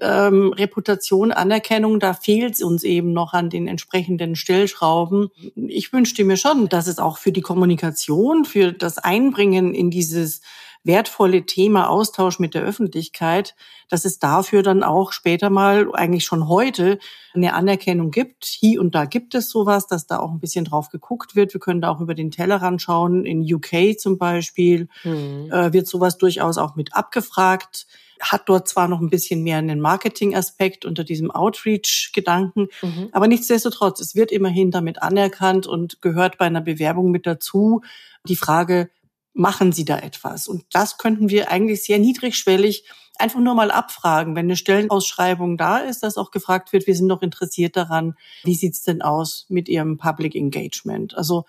[0.00, 5.30] ähm, Reputation, Anerkennung, da fehlt es uns eben noch an den entsprechenden Stellschrauben.
[5.56, 10.40] Ich wünschte mir schon, dass es auch für die Kommunikation, für das Einbringen in dieses
[10.84, 13.56] wertvolle Thema Austausch mit der Öffentlichkeit,
[13.88, 16.98] dass es dafür dann auch später mal, eigentlich schon heute,
[17.34, 18.44] eine Anerkennung gibt.
[18.44, 21.54] Hier und da gibt es sowas, dass da auch ein bisschen drauf geguckt wird.
[21.54, 23.24] Wir können da auch über den Tellerrand schauen.
[23.24, 25.50] In UK zum Beispiel mhm.
[25.50, 27.86] äh, wird sowas durchaus auch mit abgefragt
[28.20, 33.08] hat dort zwar noch ein bisschen mehr einen Marketing-Aspekt unter diesem Outreach-Gedanken, mhm.
[33.12, 37.82] aber nichtsdestotrotz, es wird immerhin damit anerkannt und gehört bei einer Bewerbung mit dazu.
[38.26, 38.88] Die Frage,
[39.34, 40.48] machen Sie da etwas?
[40.48, 42.84] Und das könnten wir eigentlich sehr niedrigschwellig
[43.18, 47.08] einfach nur mal abfragen, wenn eine Stellenausschreibung da ist, dass auch gefragt wird, wir sind
[47.08, 51.16] doch interessiert daran, wie sieht's denn aus mit Ihrem Public Engagement?
[51.16, 51.44] Also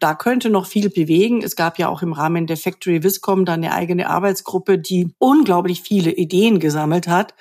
[0.00, 1.42] da könnte noch viel bewegen.
[1.42, 5.82] Es gab ja auch im Rahmen der Factory Viscom da eine eigene Arbeitsgruppe, die unglaublich
[5.82, 7.34] viele Ideen gesammelt hat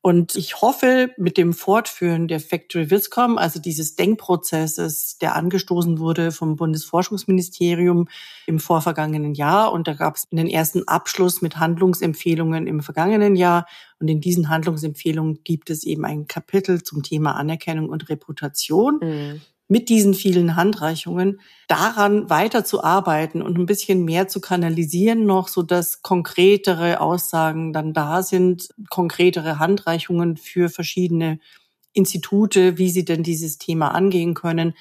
[0.00, 6.30] Und ich hoffe, mit dem Fortführen der Factory Viscom, also dieses Denkprozesses, der angestoßen wurde
[6.30, 8.08] vom Bundesforschungsministerium
[8.46, 13.66] im vorvergangenen Jahr, und da gab es einen ersten Abschluss mit Handlungsempfehlungen im vergangenen Jahr.
[13.98, 19.00] Und in diesen Handlungsempfehlungen gibt es eben ein Kapitel zum Thema Anerkennung und Reputation.
[19.02, 25.62] Mhm mit diesen vielen Handreichungen daran weiterzuarbeiten und ein bisschen mehr zu kanalisieren noch, so
[25.62, 31.38] dass konkretere Aussagen dann da sind, konkretere Handreichungen für verschiedene
[31.92, 34.74] Institute, wie sie denn dieses Thema angehen können.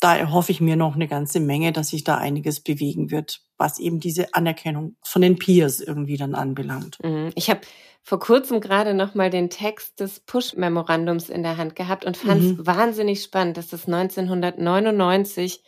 [0.00, 3.78] Da erhoffe ich mir noch eine ganze Menge, dass sich da einiges bewegen wird, was
[3.78, 6.98] eben diese Anerkennung von den Peers irgendwie dann anbelangt.
[7.02, 7.30] Mhm.
[7.34, 7.60] Ich habe
[8.08, 12.42] vor kurzem gerade noch mal den Text des Push-Memorandums in der Hand gehabt und fand
[12.42, 12.66] es mhm.
[12.66, 15.62] wahnsinnig spannend, dass das 1999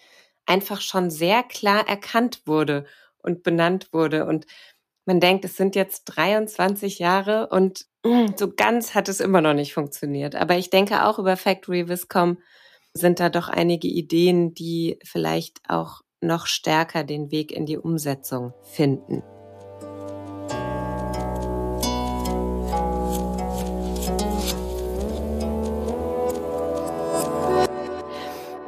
[0.47, 2.87] einfach schon sehr klar erkannt wurde
[3.19, 4.25] und benannt wurde.
[4.25, 4.47] Und
[5.05, 7.85] man denkt, es sind jetzt 23 Jahre und
[8.37, 10.35] so ganz hat es immer noch nicht funktioniert.
[10.35, 12.39] Aber ich denke auch über Factory Viscom
[12.95, 18.55] sind da doch einige Ideen, die vielleicht auch noch stärker den Weg in die Umsetzung
[18.63, 19.23] finden.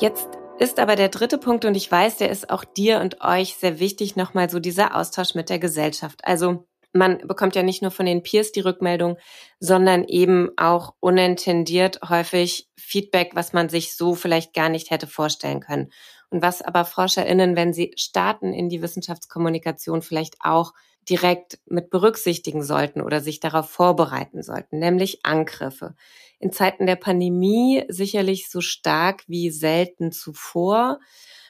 [0.02, 0.26] Jetzt
[0.58, 3.78] ist aber der dritte Punkt und ich weiß, der ist auch dir und euch sehr
[3.78, 6.24] wichtig, nochmal so dieser Austausch mit der Gesellschaft.
[6.24, 9.16] Also man bekommt ja nicht nur von den Peers die Rückmeldung,
[9.60, 15.60] sondern eben auch unintendiert häufig Feedback, was man sich so vielleicht gar nicht hätte vorstellen
[15.60, 15.92] können.
[16.30, 20.72] Und was aber ForscherInnen, wenn sie starten in die Wissenschaftskommunikation, vielleicht auch
[21.08, 25.94] direkt mit berücksichtigen sollten oder sich darauf vorbereiten sollten, nämlich Angriffe.
[26.42, 30.98] In Zeiten der Pandemie sicherlich so stark wie selten zuvor,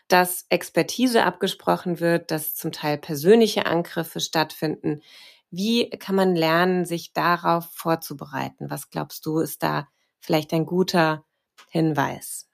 [0.06, 5.00] dass Expertise abgesprochen wird, dass zum Teil persönliche Angriffe stattfinden.
[5.50, 8.68] Wie kann man lernen, sich darauf vorzubereiten?
[8.68, 9.88] Was glaubst du, ist da
[10.20, 11.24] vielleicht ein guter
[11.70, 12.51] Hinweis?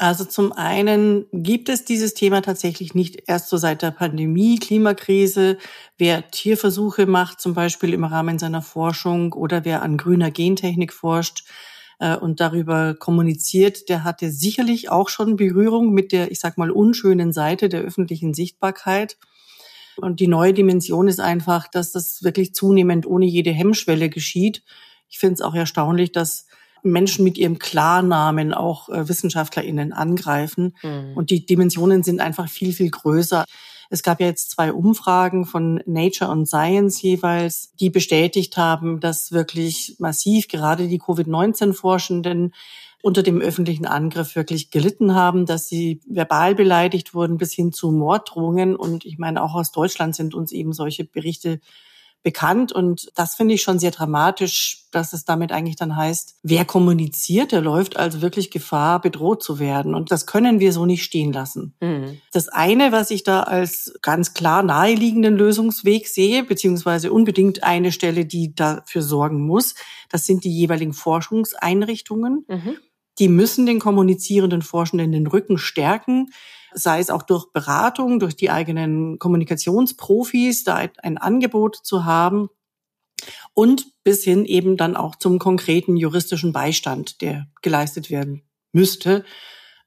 [0.00, 5.58] Also zum einen gibt es dieses Thema tatsächlich nicht erst so seit der Pandemie, Klimakrise.
[5.98, 11.42] Wer Tierversuche macht, zum Beispiel im Rahmen seiner Forschung oder wer an grüner Gentechnik forscht
[11.98, 16.70] äh, und darüber kommuniziert, der hatte sicherlich auch schon Berührung mit der, ich sag mal,
[16.70, 19.18] unschönen Seite der öffentlichen Sichtbarkeit.
[19.96, 24.62] Und die neue Dimension ist einfach, dass das wirklich zunehmend ohne jede Hemmschwelle geschieht.
[25.08, 26.46] Ich finde es auch erstaunlich, dass
[26.82, 30.76] Menschen mit ihrem Klarnamen auch äh, WissenschaftlerInnen angreifen.
[30.82, 31.12] Mhm.
[31.16, 33.44] Und die Dimensionen sind einfach viel, viel größer.
[33.90, 39.32] Es gab ja jetzt zwei Umfragen von Nature und Science jeweils, die bestätigt haben, dass
[39.32, 42.52] wirklich massiv gerade die Covid-19-Forschenden
[43.00, 47.92] unter dem öffentlichen Angriff wirklich gelitten haben, dass sie verbal beleidigt wurden bis hin zu
[47.92, 48.76] Morddrohungen.
[48.76, 51.60] Und ich meine, auch aus Deutschland sind uns eben solche Berichte
[52.22, 52.72] bekannt.
[52.72, 57.52] Und das finde ich schon sehr dramatisch, dass es damit eigentlich dann heißt, wer kommuniziert,
[57.52, 59.94] der läuft also wirklich Gefahr, bedroht zu werden.
[59.94, 61.74] Und das können wir so nicht stehen lassen.
[61.80, 62.20] Mhm.
[62.32, 68.24] Das eine, was ich da als ganz klar naheliegenden Lösungsweg sehe, beziehungsweise unbedingt eine Stelle,
[68.24, 69.74] die dafür sorgen muss,
[70.08, 72.44] das sind die jeweiligen Forschungseinrichtungen.
[72.48, 72.76] Mhm.
[73.18, 76.30] Die müssen den kommunizierenden Forschenden den Rücken stärken
[76.72, 82.48] sei es auch durch Beratung, durch die eigenen Kommunikationsprofis, da ein Angebot zu haben
[83.54, 89.24] und bis hin eben dann auch zum konkreten juristischen Beistand, der geleistet werden müsste.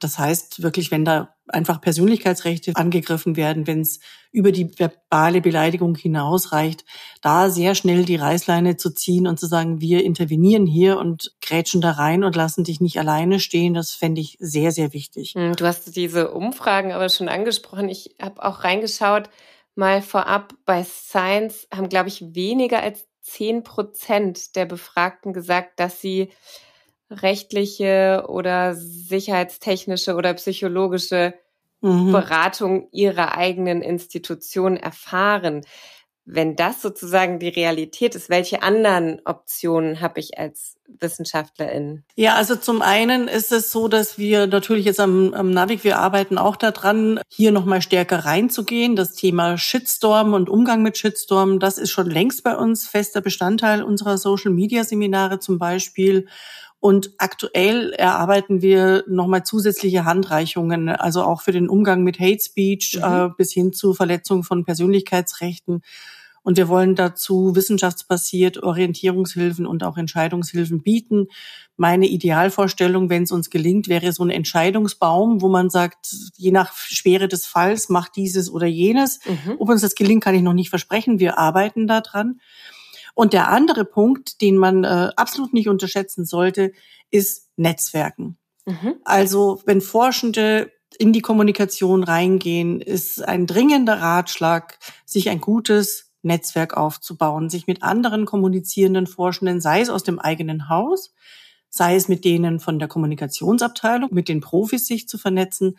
[0.03, 3.99] Das heißt wirklich, wenn da einfach Persönlichkeitsrechte angegriffen werden, wenn es
[4.31, 6.85] über die verbale Beleidigung hinausreicht,
[7.21, 11.81] da sehr schnell die Reißleine zu ziehen und zu sagen, wir intervenieren hier und grätschen
[11.81, 15.33] da rein und lassen dich nicht alleine stehen, das fände ich sehr, sehr wichtig.
[15.35, 17.89] Hm, du hast diese Umfragen aber schon angesprochen.
[17.89, 19.29] Ich habe auch reingeschaut,
[19.75, 26.01] mal vorab bei Science haben, glaube ich, weniger als zehn Prozent der Befragten gesagt, dass
[26.01, 26.31] sie
[27.11, 31.33] rechtliche oder sicherheitstechnische oder psychologische
[31.81, 32.11] mhm.
[32.11, 35.61] Beratung ihrer eigenen Institution erfahren.
[36.23, 42.03] Wenn das sozusagen die Realität ist, welche anderen Optionen habe ich als Wissenschaftlerin?
[42.15, 45.97] Ja, also zum einen ist es so, dass wir natürlich jetzt am, am Navig, wir
[45.97, 48.95] arbeiten auch daran, hier nochmal stärker reinzugehen.
[48.95, 53.81] Das Thema Shitstorm und Umgang mit Shitstorm, das ist schon längst bei uns fester Bestandteil
[53.81, 56.27] unserer Social-Media-Seminare zum Beispiel.
[56.81, 62.97] Und aktuell erarbeiten wir nochmal zusätzliche Handreichungen, also auch für den Umgang mit Hate Speech
[62.97, 63.03] mhm.
[63.03, 65.83] äh, bis hin zu Verletzungen von Persönlichkeitsrechten.
[66.41, 71.27] Und wir wollen dazu wissenschaftsbasiert Orientierungshilfen und auch Entscheidungshilfen bieten.
[71.77, 76.73] Meine Idealvorstellung, wenn es uns gelingt, wäre so ein Entscheidungsbaum, wo man sagt, je nach
[76.73, 79.19] Schwere des Falls macht dieses oder jenes.
[79.25, 79.57] Mhm.
[79.59, 81.19] Ob uns das gelingt, kann ich noch nicht versprechen.
[81.19, 82.39] Wir arbeiten daran.
[83.13, 86.71] Und der andere Punkt, den man äh, absolut nicht unterschätzen sollte,
[87.09, 88.37] ist Netzwerken.
[88.65, 88.95] Mhm.
[89.03, 96.77] Also wenn Forschende in die Kommunikation reingehen, ist ein dringender Ratschlag, sich ein gutes Netzwerk
[96.77, 101.13] aufzubauen, sich mit anderen kommunizierenden Forschenden, sei es aus dem eigenen Haus,
[101.69, 105.77] sei es mit denen von der Kommunikationsabteilung, mit den Profis sich zu vernetzen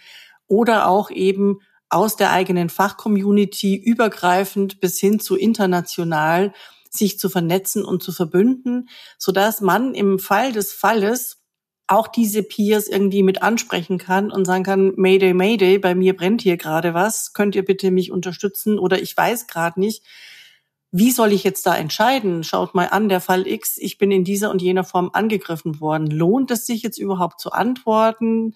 [0.49, 6.53] oder auch eben aus der eigenen Fachcommunity übergreifend bis hin zu international
[6.95, 11.39] sich zu vernetzen und zu verbünden, so dass man im Fall des Falles
[11.89, 16.43] auch diese Peers irgendwie mit ansprechen kann und sagen kann, Mayday, Mayday, bei mir brennt
[16.43, 20.03] hier gerade was, könnt ihr bitte mich unterstützen oder ich weiß gerade nicht,
[20.91, 22.45] wie soll ich jetzt da entscheiden?
[22.45, 26.07] Schaut mal an, der Fall X, ich bin in dieser und jener Form angegriffen worden.
[26.07, 28.55] Lohnt es sich jetzt überhaupt zu antworten?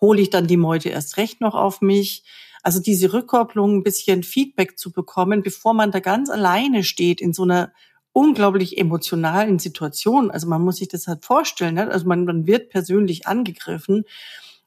[0.00, 2.24] Hole ich dann die Meute erst recht noch auf mich?
[2.66, 7.32] Also diese Rückkopplung, ein bisschen Feedback zu bekommen, bevor man da ganz alleine steht in
[7.32, 7.70] so einer
[8.12, 10.32] unglaublich emotionalen Situation.
[10.32, 11.76] Also man muss sich das halt vorstellen.
[11.76, 11.88] Ne?
[11.88, 14.02] Also man, man wird persönlich angegriffen.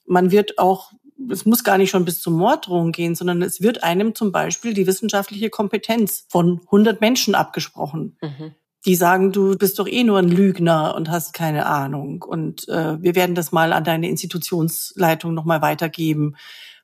[0.05, 0.93] Man wird auch,
[1.29, 4.73] es muss gar nicht schon bis zur Morddrohung gehen, sondern es wird einem zum Beispiel
[4.73, 8.15] die wissenschaftliche Kompetenz von 100 Menschen abgesprochen.
[8.21, 8.55] Mhm.
[8.85, 12.21] Die sagen, du bist doch eh nur ein Lügner und hast keine Ahnung.
[12.21, 16.38] Und äh, wir werden das mal an deine Institutionsleitung nochmal weitergeben,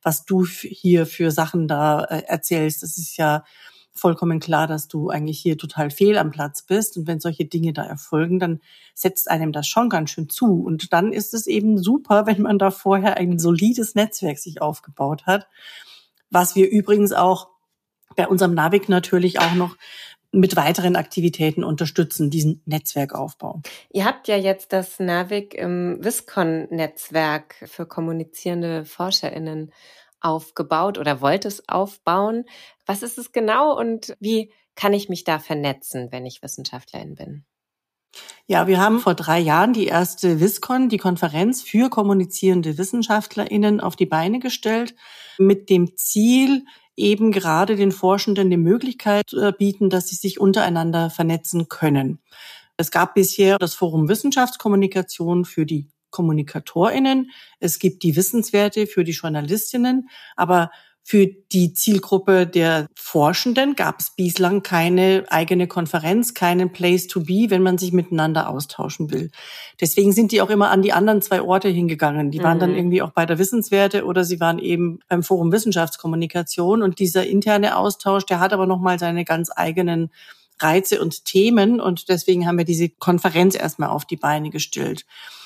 [0.05, 2.83] was du hier für Sachen da äh, erzählst.
[2.83, 3.43] Das ist ja
[3.91, 6.95] vollkommen klar, dass du eigentlich hier total fehl am Platz bist.
[6.95, 8.59] Und wenn solche Dinge da erfolgen, dann
[8.93, 10.61] setzt einem das schon ganz schön zu.
[10.61, 15.25] Und dann ist es eben super, wenn man da vorher ein solides Netzwerk sich aufgebaut
[15.25, 15.47] hat,
[16.29, 17.47] was wir übrigens auch
[18.15, 19.75] bei unserem Navic natürlich auch noch
[20.35, 23.61] mit weiteren Aktivitäten unterstützen, diesen Netzwerkaufbau.
[23.91, 29.71] Ihr habt ja jetzt das Navic im Viscon-Netzwerk für kommunizierende ForscherInnen
[30.21, 32.45] aufgebaut oder wollt es aufbauen.
[32.85, 37.45] Was ist es genau und wie kann ich mich da vernetzen, wenn ich Wissenschaftlerin bin?
[38.47, 43.95] Ja, wir haben vor drei Jahren die erste WISCON, die Konferenz für kommunizierende WissenschaftlerInnen, auf
[43.95, 44.95] die Beine gestellt,
[45.37, 46.65] mit dem Ziel,
[46.97, 52.19] eben gerade den Forschenden die Möglichkeit zu bieten, dass sie sich untereinander vernetzen können.
[52.77, 59.11] Es gab bisher das Forum Wissenschaftskommunikation für die KommunikatorInnen, es gibt die Wissenswerte für die
[59.11, 60.71] Journalistinnen, aber
[61.07, 67.45] für die Zielgruppe der Forschenden gab es bislang keine eigene Konferenz, keinen Place to be,
[67.49, 69.29] wenn man sich miteinander austauschen will.
[69.79, 72.31] Deswegen sind die auch immer an die anderen zwei Orte hingegangen.
[72.31, 72.61] Die waren mhm.
[72.61, 76.81] dann irgendwie auch bei der Wissenswerte oder sie waren eben beim Forum Wissenschaftskommunikation.
[76.81, 80.09] Und dieser interne Austausch, der hat aber nochmal seine ganz eigenen
[80.59, 81.79] Reize und Themen.
[81.79, 85.05] Und deswegen haben wir diese Konferenz erstmal auf die Beine gestellt.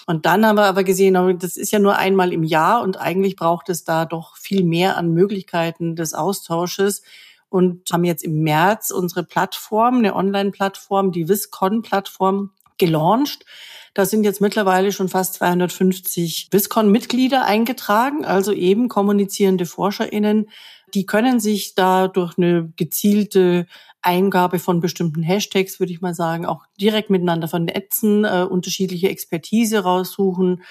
[0.09, 3.35] Und dann haben wir aber gesehen, das ist ja nur einmal im Jahr und eigentlich
[3.35, 7.03] braucht es da doch viel mehr an Möglichkeiten des Austausches
[7.49, 13.45] und haben jetzt im März unsere Plattform, eine Online-Plattform, die Viscon-Plattform gelauncht.
[13.93, 20.49] Da sind jetzt mittlerweile schon fast 250 Viscon-Mitglieder eingetragen, also eben kommunizierende ForscherInnen.
[20.95, 23.67] Die können sich da durch eine gezielte
[24.01, 29.79] Eingabe von bestimmten Hashtags, würde ich mal sagen, auch direkt miteinander vernetzen, äh, unterschiedliche Expertise
[29.79, 30.63] raussuchen.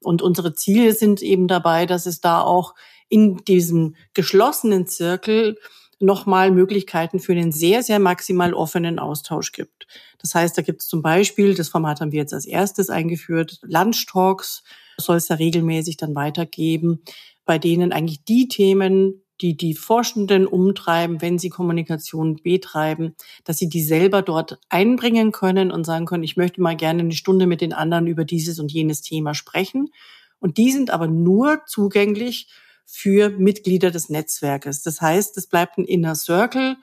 [0.00, 2.74] Und unsere Ziele sind eben dabei, dass es da auch
[3.08, 5.58] in diesem geschlossenen Zirkel
[6.00, 9.86] nochmal Möglichkeiten für einen sehr, sehr maximal offenen Austausch gibt.
[10.18, 13.60] Das heißt, da gibt es zum Beispiel, das Format haben wir jetzt als erstes eingeführt,
[13.62, 14.64] Lunchtalks
[14.98, 17.02] soll es da regelmäßig dann weitergeben,
[17.44, 23.68] bei denen eigentlich die Themen die die Forschenden umtreiben, wenn sie Kommunikation betreiben, dass sie
[23.68, 27.60] die selber dort einbringen können und sagen können, ich möchte mal gerne eine Stunde mit
[27.60, 29.90] den anderen über dieses und jenes Thema sprechen.
[30.38, 32.48] Und die sind aber nur zugänglich
[32.86, 34.82] für Mitglieder des Netzwerkes.
[34.82, 36.76] Das heißt, es bleibt ein Inner Circle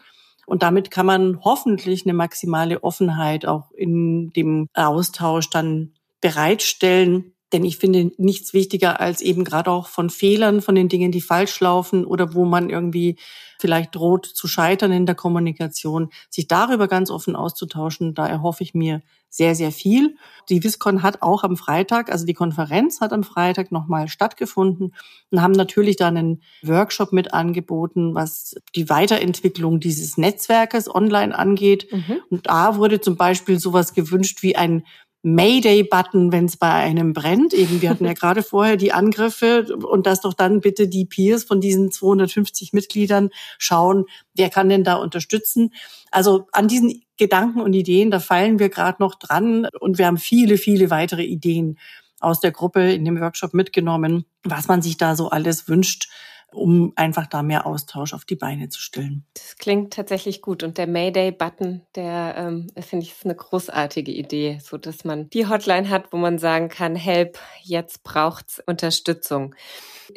[0.46, 7.64] und damit kann man hoffentlich eine maximale Offenheit auch in dem Austausch dann bereitstellen, denn
[7.64, 11.60] ich finde nichts wichtiger als eben gerade auch von Fehlern, von den Dingen, die falsch
[11.60, 13.18] laufen oder wo man irgendwie
[13.60, 18.14] vielleicht droht zu scheitern in der Kommunikation, sich darüber ganz offen auszutauschen.
[18.14, 20.16] Da erhoffe ich mir sehr, sehr viel.
[20.50, 24.96] Die Viscon hat auch am Freitag, also die Konferenz hat am Freitag nochmal stattgefunden
[25.30, 31.88] und haben natürlich da einen Workshop mit angeboten, was die Weiterentwicklung dieses Netzwerkes online angeht.
[31.92, 32.22] Mhm.
[32.30, 34.84] Und da wurde zum Beispiel sowas gewünscht wie ein
[35.22, 37.54] Mayday-Button, wenn es bei einem brennt.
[37.54, 41.44] Eben, wir hatten ja gerade vorher die Angriffe und dass doch dann bitte die Peers
[41.44, 45.74] von diesen 250 Mitgliedern schauen, wer kann denn da unterstützen.
[46.12, 50.18] Also an diesen Gedanken und Ideen, da fallen wir gerade noch dran und wir haben
[50.18, 51.78] viele, viele weitere Ideen
[52.22, 56.10] aus der Gruppe in dem Workshop mitgenommen, was man sich da so alles wünscht,
[56.54, 59.26] um einfach da mehr Austausch auf die Beine zu stellen.
[59.34, 60.64] Das klingt tatsächlich gut.
[60.64, 65.48] Und der Mayday-Button, der ähm, finde ich ist eine großartige Idee, so dass man die
[65.48, 69.56] Hotline hat, wo man sagen kann, Help, jetzt braucht's Unterstützung.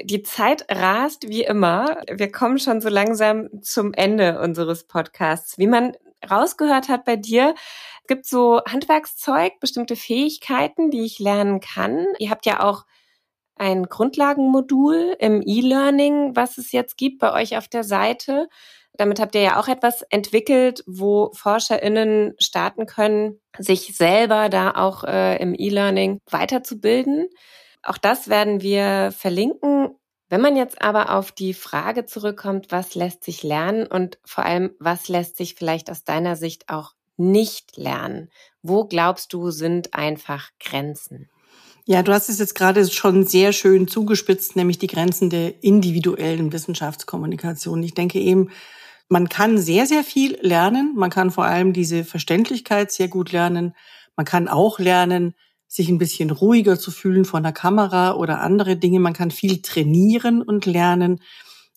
[0.03, 1.99] Die Zeit rast wie immer.
[2.11, 5.59] Wir kommen schon so langsam zum Ende unseres Podcasts.
[5.59, 5.93] Wie man
[6.31, 7.55] rausgehört hat bei dir,
[8.07, 12.07] gibt so Handwerkszeug, bestimmte Fähigkeiten, die ich lernen kann.
[12.19, 12.85] Ihr habt ja auch
[13.63, 18.49] ein Grundlagenmodul im E-Learning, was es jetzt gibt bei euch auf der Seite.
[18.95, 25.05] Damit habt ihr ja auch etwas entwickelt, wo ForscherInnen starten können, sich selber da auch
[25.05, 27.29] äh, im E-Learning weiterzubilden.
[27.85, 29.91] Auch das werden wir verlinken.
[30.29, 34.75] Wenn man jetzt aber auf die Frage zurückkommt, was lässt sich lernen und vor allem,
[34.81, 38.29] was lässt sich vielleicht aus deiner Sicht auch nicht lernen?
[38.61, 41.31] Wo glaubst du, sind einfach Grenzen?
[41.85, 46.53] Ja, du hast es jetzt gerade schon sehr schön zugespitzt, nämlich die Grenzen der individuellen
[46.53, 47.83] Wissenschaftskommunikation.
[47.83, 48.51] Ich denke eben,
[49.09, 50.95] man kann sehr, sehr viel lernen.
[50.97, 53.75] Man kann vor allem diese Verständlichkeit sehr gut lernen.
[54.17, 55.35] Man kann auch lernen,
[55.67, 59.01] sich ein bisschen ruhiger zu fühlen vor einer Kamera oder andere Dinge.
[59.01, 61.21] Man kann viel trainieren und lernen.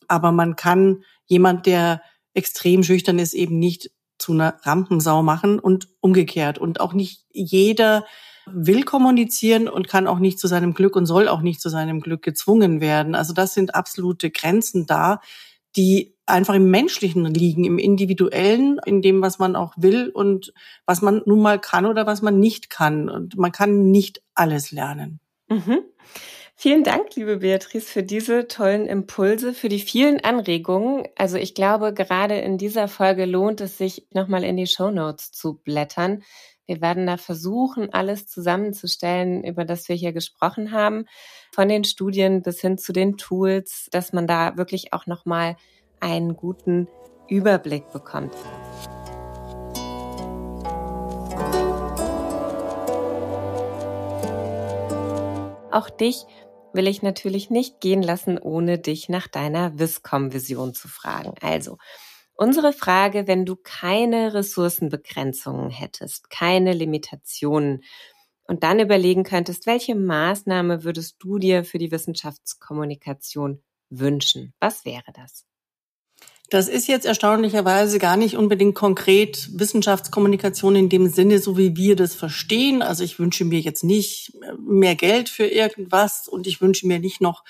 [0.08, 2.01] Aber man kann jemand, der
[2.36, 3.89] extrem schüchtern ist, eben nicht
[4.20, 6.60] zu einer Rampensau machen und umgekehrt.
[6.60, 8.06] Und auch nicht jeder
[8.48, 12.02] will kommunizieren und kann auch nicht zu seinem Glück und soll auch nicht zu seinem
[12.02, 13.16] Glück gezwungen werden.
[13.16, 15.20] Also das sind absolute Grenzen da,
[15.76, 20.54] die einfach im Menschlichen liegen, im Individuellen, in dem, was man auch will und
[20.86, 23.10] was man nun mal kann oder was man nicht kann.
[23.10, 25.20] Und man kann nicht alles lernen.
[25.50, 25.80] Mhm.
[26.58, 31.06] Vielen Dank, liebe Beatrice, für diese tollen Impulse, für die vielen Anregungen.
[31.18, 35.34] Also ich glaube, gerade in dieser Folge lohnt es sich, nochmal in die Show Notes
[35.34, 36.24] zu blättern.
[36.68, 41.05] Wir werden da versuchen, alles zusammenzustellen, über das wir hier gesprochen haben,
[41.53, 45.57] von den Studien bis hin zu den Tools, dass man da wirklich auch nochmal
[45.99, 46.88] einen guten
[47.28, 48.36] Überblick bekommt.
[55.72, 56.26] Auch dich
[56.74, 61.34] will ich natürlich nicht gehen lassen, ohne dich nach deiner Viscom-Vision zu fragen.
[61.41, 61.78] Also,
[62.36, 67.84] unsere Frage, wenn du keine Ressourcenbegrenzungen hättest, keine Limitationen
[68.48, 74.54] und dann überlegen könntest, welche Maßnahme würdest du dir für die Wissenschaftskommunikation wünschen?
[74.60, 75.46] Was wäre das?
[76.52, 81.96] Das ist jetzt erstaunlicherweise gar nicht unbedingt konkret Wissenschaftskommunikation in dem Sinne, so wie wir
[81.96, 82.84] das verstehen.
[82.84, 87.20] Also ich wünsche mir jetzt nicht mehr Geld für irgendwas und ich wünsche mir nicht
[87.20, 87.44] noch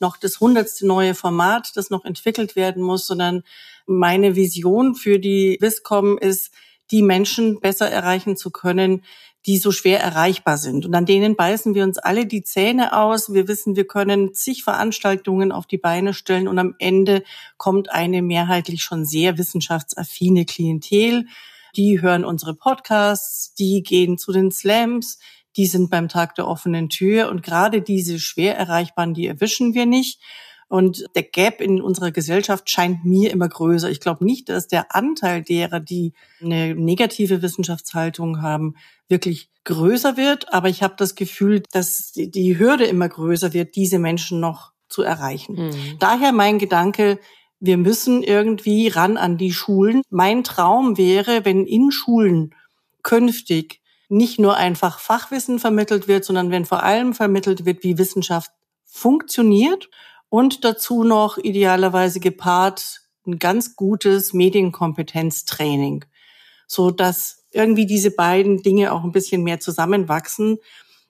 [0.00, 3.42] noch das hundertste neue Format, das noch entwickelt werden muss, sondern
[3.86, 6.52] meine Vision für die Viscom ist,
[6.90, 9.02] die Menschen besser erreichen zu können,
[9.46, 10.84] die so schwer erreichbar sind.
[10.84, 13.32] Und an denen beißen wir uns alle die Zähne aus.
[13.32, 17.22] Wir wissen, wir können zig Veranstaltungen auf die Beine stellen und am Ende
[17.56, 21.26] kommt eine mehrheitlich schon sehr wissenschaftsaffine Klientel.
[21.76, 25.20] Die hören unsere Podcasts, die gehen zu den Slams,
[25.56, 29.86] die sind beim Tag der offenen Tür und gerade diese schwer erreichbaren, die erwischen wir
[29.86, 30.20] nicht.
[30.68, 33.88] Und der Gap in unserer Gesellschaft scheint mir immer größer.
[33.88, 38.74] Ich glaube nicht, dass der Anteil derer, die eine negative Wissenschaftshaltung haben,
[39.08, 40.52] wirklich größer wird.
[40.52, 45.02] Aber ich habe das Gefühl, dass die Hürde immer größer wird, diese Menschen noch zu
[45.02, 45.68] erreichen.
[45.68, 45.98] Mhm.
[46.00, 47.20] Daher mein Gedanke,
[47.60, 50.02] wir müssen irgendwie ran an die Schulen.
[50.10, 52.54] Mein Traum wäre, wenn in Schulen
[53.02, 58.50] künftig nicht nur einfach Fachwissen vermittelt wird, sondern wenn vor allem vermittelt wird, wie Wissenschaft
[58.84, 59.88] funktioniert
[60.28, 66.04] und dazu noch idealerweise gepaart ein ganz gutes Medienkompetenztraining,
[66.66, 70.58] so dass irgendwie diese beiden Dinge auch ein bisschen mehr zusammenwachsen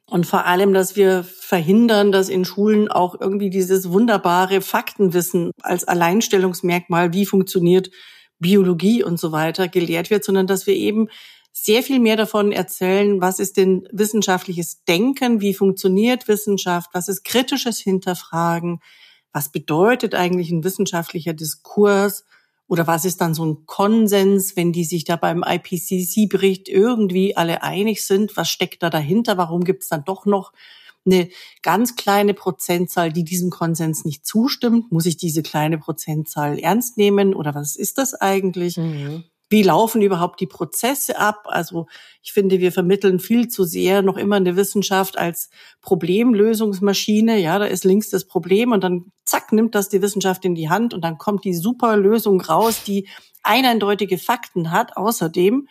[0.09, 5.85] und vor allem, dass wir verhindern, dass in Schulen auch irgendwie dieses wunderbare Faktenwissen als
[5.85, 7.91] Alleinstellungsmerkmal, wie funktioniert
[8.39, 11.09] Biologie und so weiter, gelehrt wird, sondern dass wir eben
[11.59, 17.25] sehr viel mehr davon erzählen, was ist denn wissenschaftliches Denken, wie funktioniert Wissenschaft, was ist
[17.25, 18.81] kritisches Hinterfragen,
[19.33, 22.25] was bedeutet eigentlich ein wissenschaftlicher Diskurs
[22.69, 27.63] oder was ist dann so ein Konsens, wenn die sich da beim IPCC-Bericht irgendwie alle
[27.63, 30.53] einig sind, was steckt da dahinter, warum gibt es dann doch noch
[31.07, 31.31] eine
[31.63, 34.93] ganz kleine Prozentzahl, die diesem Konsens nicht zustimmt?
[34.93, 38.77] Muss ich diese kleine Prozentzahl ernst nehmen oder was ist das eigentlich?
[38.77, 41.45] Mhm wie laufen überhaupt die Prozesse ab?
[41.45, 41.87] Also
[42.23, 45.51] ich finde, wir vermitteln viel zu sehr noch immer eine Wissenschaft als
[45.83, 47.39] Problemlösungsmaschine.
[47.39, 50.69] Ja, da ist links das Problem und dann zack nimmt das die Wissenschaft in die
[50.69, 53.09] Hand und dann kommt die super Lösung raus, die
[53.43, 55.69] eindeutige Fakten hat außerdem.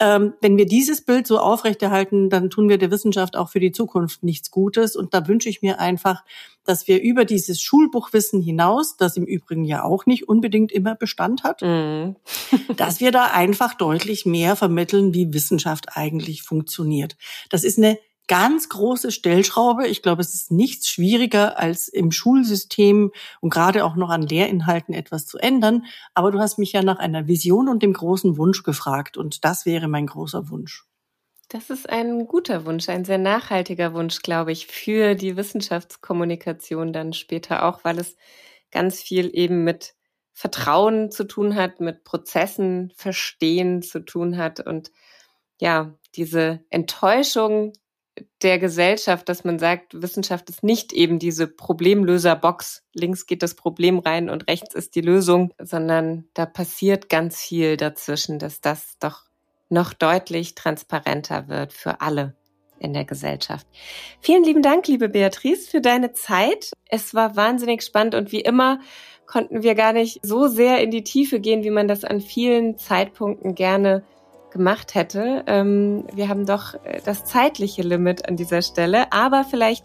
[0.00, 3.72] Ähm, wenn wir dieses Bild so aufrechterhalten, dann tun wir der Wissenschaft auch für die
[3.72, 4.94] Zukunft nichts Gutes.
[4.94, 6.24] Und da wünsche ich mir einfach,
[6.64, 11.42] dass wir über dieses Schulbuchwissen hinaus, das im Übrigen ja auch nicht unbedingt immer Bestand
[11.42, 12.14] hat, mhm.
[12.76, 17.16] dass wir da einfach deutlich mehr vermitteln, wie Wissenschaft eigentlich funktioniert.
[17.50, 19.88] Das ist eine ganz große Stellschraube.
[19.88, 23.10] Ich glaube, es ist nichts schwieriger, als im Schulsystem
[23.40, 25.86] und gerade auch noch an Lehrinhalten etwas zu ändern.
[26.14, 29.16] Aber du hast mich ja nach einer Vision und dem großen Wunsch gefragt.
[29.16, 30.84] Und das wäre mein großer Wunsch.
[31.48, 37.14] Das ist ein guter Wunsch, ein sehr nachhaltiger Wunsch, glaube ich, für die Wissenschaftskommunikation dann
[37.14, 38.16] später auch, weil es
[38.70, 39.94] ganz viel eben mit
[40.34, 44.92] Vertrauen zu tun hat, mit Prozessen verstehen zu tun hat und
[45.58, 47.72] ja, diese Enttäuschung
[48.42, 52.84] der Gesellschaft, dass man sagt, Wissenschaft ist nicht eben diese Problemlöserbox.
[52.94, 57.76] Links geht das Problem rein und rechts ist die Lösung, sondern da passiert ganz viel
[57.76, 59.24] dazwischen, dass das doch
[59.68, 62.34] noch deutlich transparenter wird für alle
[62.78, 63.66] in der Gesellschaft.
[64.20, 66.72] Vielen lieben Dank, liebe Beatrice, für deine Zeit.
[66.88, 68.80] Es war wahnsinnig spannend und wie immer
[69.26, 72.78] konnten wir gar nicht so sehr in die Tiefe gehen, wie man das an vielen
[72.78, 74.02] Zeitpunkten gerne
[74.50, 75.44] gemacht hätte.
[75.46, 79.84] Ähm, wir haben doch äh, das zeitliche Limit an dieser Stelle, aber vielleicht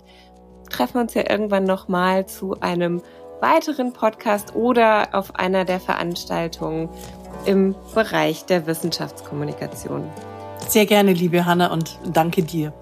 [0.69, 3.01] treffen wir uns ja irgendwann nochmal zu einem
[3.41, 6.89] weiteren Podcast oder auf einer der Veranstaltungen
[7.45, 10.09] im Bereich der Wissenschaftskommunikation.
[10.67, 12.73] Sehr gerne, liebe Hanna, und danke dir.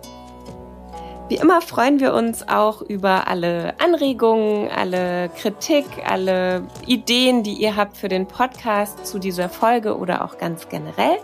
[1.30, 7.78] Wie immer freuen wir uns auch über alle Anregungen, alle Kritik, alle Ideen, die ihr
[7.78, 11.18] habt für den Podcast zu dieser Folge oder auch ganz generell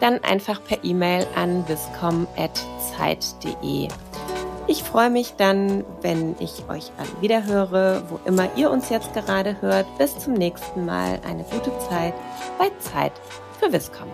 [0.00, 3.88] dann einfach per E-Mail an viscom.zeit.de.
[4.66, 9.60] Ich freue mich dann, wenn ich euch alle wiederhöre, wo immer ihr uns jetzt gerade
[9.60, 9.86] hört.
[9.98, 11.20] Bis zum nächsten Mal.
[11.26, 12.14] Eine gute Zeit
[12.56, 13.12] bei Zeit
[13.58, 14.06] für Viscom.